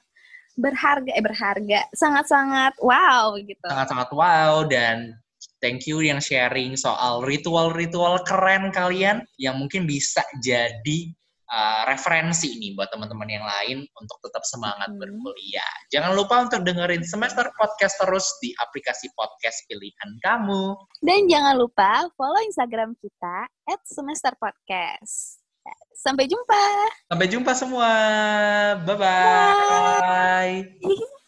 berharga, 0.60 1.10
eh 1.16 1.24
berharga, 1.24 1.80
sangat-sangat 1.96 2.76
wow 2.84 3.34
gitu. 3.40 3.64
sangat-sangat 3.64 4.08
wow 4.12 4.62
dan 4.68 5.16
thank 5.64 5.88
you 5.88 6.04
yang 6.04 6.20
sharing 6.20 6.76
soal 6.76 7.24
ritual-ritual 7.24 8.20
keren 8.28 8.68
kalian 8.70 9.24
yang 9.40 9.56
mungkin 9.56 9.88
bisa 9.88 10.20
jadi 10.44 11.10
uh, 11.54 11.86
referensi 11.86 12.58
nih 12.58 12.74
buat 12.74 12.90
teman-teman 12.90 13.30
yang 13.30 13.46
lain 13.46 13.86
untuk 13.94 14.18
tetap 14.26 14.42
semangat 14.42 14.90
Hmm. 14.90 14.98
berkuliah. 14.98 15.74
Jangan 15.94 16.12
lupa 16.18 16.42
untuk 16.50 16.66
dengerin 16.66 17.06
semester 17.06 17.46
podcast 17.54 17.94
terus 18.02 18.26
di 18.42 18.50
aplikasi 18.58 19.06
podcast 19.14 19.62
pilihan 19.70 20.10
kamu. 20.20 20.74
Dan 21.00 21.30
jangan 21.30 21.54
lupa 21.54 22.10
follow 22.18 22.42
Instagram 22.42 22.98
kita 22.98 23.46
at 23.70 23.80
semester 23.86 24.34
podcast. 24.36 25.38
Sampai 25.96 26.28
jumpa. 26.28 26.64
Sampai 27.08 27.26
jumpa 27.32 27.56
semua. 27.56 27.88
Bye-bye. 28.84 30.58